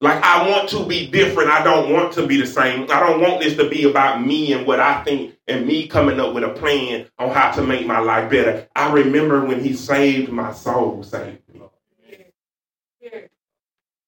Like 0.01 0.23
I 0.23 0.49
want 0.49 0.67
to 0.69 0.83
be 0.83 1.05
different. 1.07 1.49
I 1.49 1.63
don't 1.63 1.93
want 1.93 2.11
to 2.13 2.25
be 2.25 2.41
the 2.41 2.47
same. 2.47 2.83
I 2.89 2.99
don't 2.99 3.21
want 3.21 3.39
this 3.39 3.55
to 3.57 3.69
be 3.69 3.87
about 3.87 4.25
me 4.25 4.51
and 4.51 4.65
what 4.65 4.79
I 4.79 5.03
think 5.03 5.37
and 5.47 5.67
me 5.67 5.87
coming 5.87 6.19
up 6.19 6.33
with 6.33 6.43
a 6.43 6.49
plan 6.49 7.07
on 7.19 7.29
how 7.29 7.51
to 7.51 7.61
make 7.61 7.85
my 7.85 7.99
life 7.99 8.31
better. 8.31 8.67
I 8.75 8.91
remember 8.91 9.45
when 9.45 9.63
he 9.63 9.73
saved 9.73 10.31
my 10.31 10.53
soul, 10.53 11.03
saved 11.03 11.41
me. 11.53 11.61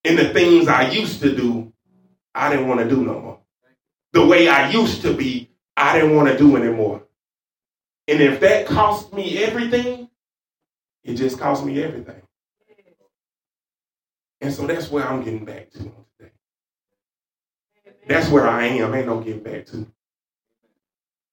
And 0.04 0.18
the 0.18 0.34
things 0.34 0.68
I 0.68 0.90
used 0.90 1.22
to 1.22 1.34
do, 1.36 1.72
I 2.34 2.50
didn't 2.50 2.68
want 2.68 2.80
to 2.82 2.90
do 2.90 3.06
no 3.06 3.20
more. 3.20 3.40
The 4.14 4.26
way 4.26 4.48
I 4.48 4.72
used 4.72 5.04
to 5.04 5.14
be, 5.14 5.52
I 5.78 5.94
didn't 5.94 6.16
want 6.16 6.28
to 6.28 6.38
do 6.38 6.58
anymore. 6.58 7.04
And 8.08 8.20
if 8.20 8.40
that 8.40 8.66
cost 8.66 9.14
me 9.14 9.44
everything, 9.44 10.10
it 11.04 11.14
just 11.14 11.40
cost 11.40 11.64
me 11.64 11.84
everything. 11.84 12.23
And 14.44 14.54
so 14.54 14.68
that's 14.68 14.92
where 14.92 15.08
I'm 15.08 15.24
getting 15.24 15.46
back 15.46 15.72
to 15.72 15.78
today. 15.80 16.32
That's 18.10 18.28
where 18.28 18.46
I 18.46 18.66
am. 18.66 18.94
Ain't 18.94 19.08
no 19.08 19.22
getting 19.22 19.42
back 19.42 19.66
to. 19.68 19.88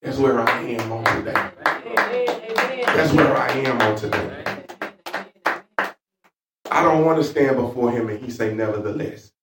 That's 0.01 0.17
where 0.17 0.39
I 0.39 0.61
am 0.61 0.91
on 0.93 1.03
today. 1.17 1.51
That's 2.85 3.11
where 3.11 3.35
I 3.35 3.49
am 3.49 3.81
on 3.81 3.97
today. 3.97 4.65
I 6.71 6.83
don't 6.83 7.03
want 7.03 7.17
to 7.21 7.25
stand 7.25 7.57
before 7.57 7.91
him 7.91 8.07
and 8.07 8.23
he 8.23 8.31
say, 8.31 8.53
nevertheless. 8.53 9.33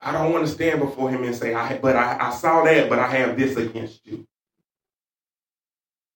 I 0.00 0.10
don't 0.10 0.32
want 0.32 0.44
to 0.44 0.52
stand 0.52 0.80
before 0.80 1.10
him 1.10 1.22
and 1.22 1.36
say, 1.36 1.54
I, 1.54 1.78
but 1.78 1.94
I, 1.94 2.16
I 2.28 2.32
saw 2.32 2.64
that, 2.64 2.90
but 2.90 2.98
I 2.98 3.06
have 3.06 3.38
this 3.38 3.56
against 3.56 4.04
you. 4.04 4.26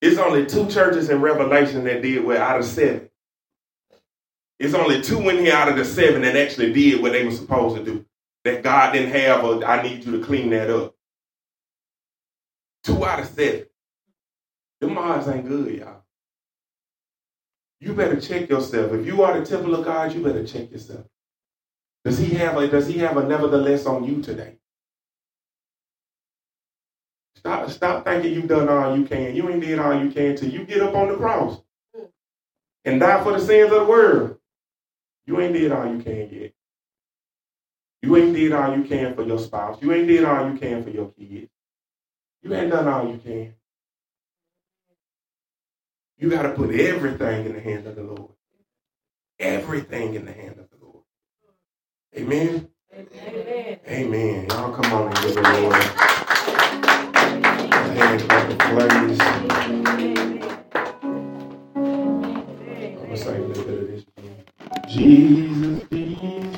It's 0.01 0.19
only 0.19 0.45
two 0.45 0.67
churches 0.67 1.09
in 1.09 1.21
Revelation 1.21 1.85
that 1.85 2.01
did 2.01 2.25
well 2.25 2.41
out 2.41 2.59
of 2.59 2.65
seven. 2.65 3.09
It's 4.59 4.73
only 4.73 5.01
two 5.01 5.29
in 5.29 5.39
here 5.45 5.53
out 5.53 5.69
of 5.69 5.77
the 5.77 5.85
seven 5.85 6.23
that 6.23 6.35
actually 6.35 6.73
did 6.73 7.01
what 7.01 7.11
they 7.13 7.25
were 7.25 7.31
supposed 7.31 7.77
to 7.77 7.83
do. 7.85 8.05
that 8.43 8.63
God 8.63 8.93
didn't 8.93 9.11
have, 9.11 9.43
or 9.43 9.63
I 9.65 9.83
need 9.83 10.05
you 10.05 10.13
to 10.19 10.25
clean 10.25 10.49
that 10.51 10.69
up. 10.69 10.95
Two 12.83 13.05
out 13.05 13.19
of 13.19 13.27
seven. 13.27 13.65
Them 14.81 14.97
odds 14.97 15.27
ain't 15.27 15.47
good, 15.47 15.75
y'all. 15.75 16.03
You 17.79 17.93
better 17.93 18.19
check 18.19 18.49
yourself. 18.49 18.93
If 18.93 19.05
you 19.05 19.21
are 19.23 19.39
the 19.39 19.45
temple 19.45 19.75
of 19.75 19.85
God, 19.85 20.13
you 20.13 20.23
better 20.23 20.45
check 20.45 20.71
yourself. 20.71 21.05
Does 22.05 22.17
he 22.19 22.35
have 22.35 22.57
a 22.57 22.67
does 22.67 22.87
he 22.87 22.99
have 22.99 23.17
a 23.17 23.23
nevertheless 23.27 23.85
on 23.85 24.03
you 24.05 24.21
today? 24.21 24.57
Stop, 27.35 27.69
stop 27.69 28.05
thinking 28.05 28.33
you've 28.33 28.47
done 28.47 28.69
all 28.69 28.97
you 28.97 29.05
can. 29.05 29.35
You 29.35 29.49
ain't 29.49 29.61
did 29.61 29.79
all 29.79 30.03
you 30.03 30.11
can 30.11 30.35
till 30.35 30.49
you 30.49 30.65
get 30.65 30.81
up 30.81 30.95
on 30.95 31.09
the 31.09 31.15
cross 31.15 31.61
and 32.85 32.99
die 32.99 33.23
for 33.23 33.33
the 33.33 33.39
sins 33.39 33.71
of 33.71 33.79
the 33.79 33.85
world. 33.85 34.36
You 35.27 35.41
ain't 35.41 35.53
did 35.53 35.73
all 35.73 35.85
you 35.93 36.01
can 36.01 36.29
yet. 36.31 36.53
You 38.01 38.15
ain't 38.15 38.33
did 38.33 38.53
all 38.53 38.77
you 38.77 38.85
can 38.85 39.13
for 39.13 39.23
your 39.23 39.39
spouse. 39.39 39.81
You 39.81 39.91
ain't 39.91 40.07
did 40.07 40.23
all 40.23 40.49
you 40.49 40.57
can 40.57 40.83
for 40.83 40.89
your 40.89 41.11
kids. 41.11 41.51
You 42.41 42.53
ain't 42.55 42.71
done 42.71 42.87
all 42.87 43.09
you 43.11 43.17
can. 43.17 43.53
You 46.17 46.29
got 46.29 46.43
to 46.43 46.51
put 46.51 46.73
everything 46.73 47.45
in 47.45 47.53
the 47.53 47.59
hands 47.59 47.85
of 47.85 47.97
the 47.97 48.03
Lord. 48.03 48.31
Everything 49.37 50.15
in 50.15 50.25
the 50.25 50.31
hand 50.31 50.59
of 50.59 50.69
the 50.69 50.77
Lord. 50.81 51.03
Amen. 52.17 52.69
Amen. 52.93 53.79
Amen. 53.87 54.47
Y'all 54.49 54.73
come 54.73 54.93
on 54.93 55.07
and 55.07 55.21
give 55.21 55.35
the 55.35 55.41
Lord 55.41 55.73
a 55.73 55.77
hand. 55.77 56.07
I'm 61.75 62.95
going 62.95 63.09
to 63.09 63.17
sing 63.17 63.35
a 63.35 63.47
little 63.47 63.63
bit 63.63 63.79
of 63.79 63.87
this. 63.87 64.06
Jesus. 64.87 66.56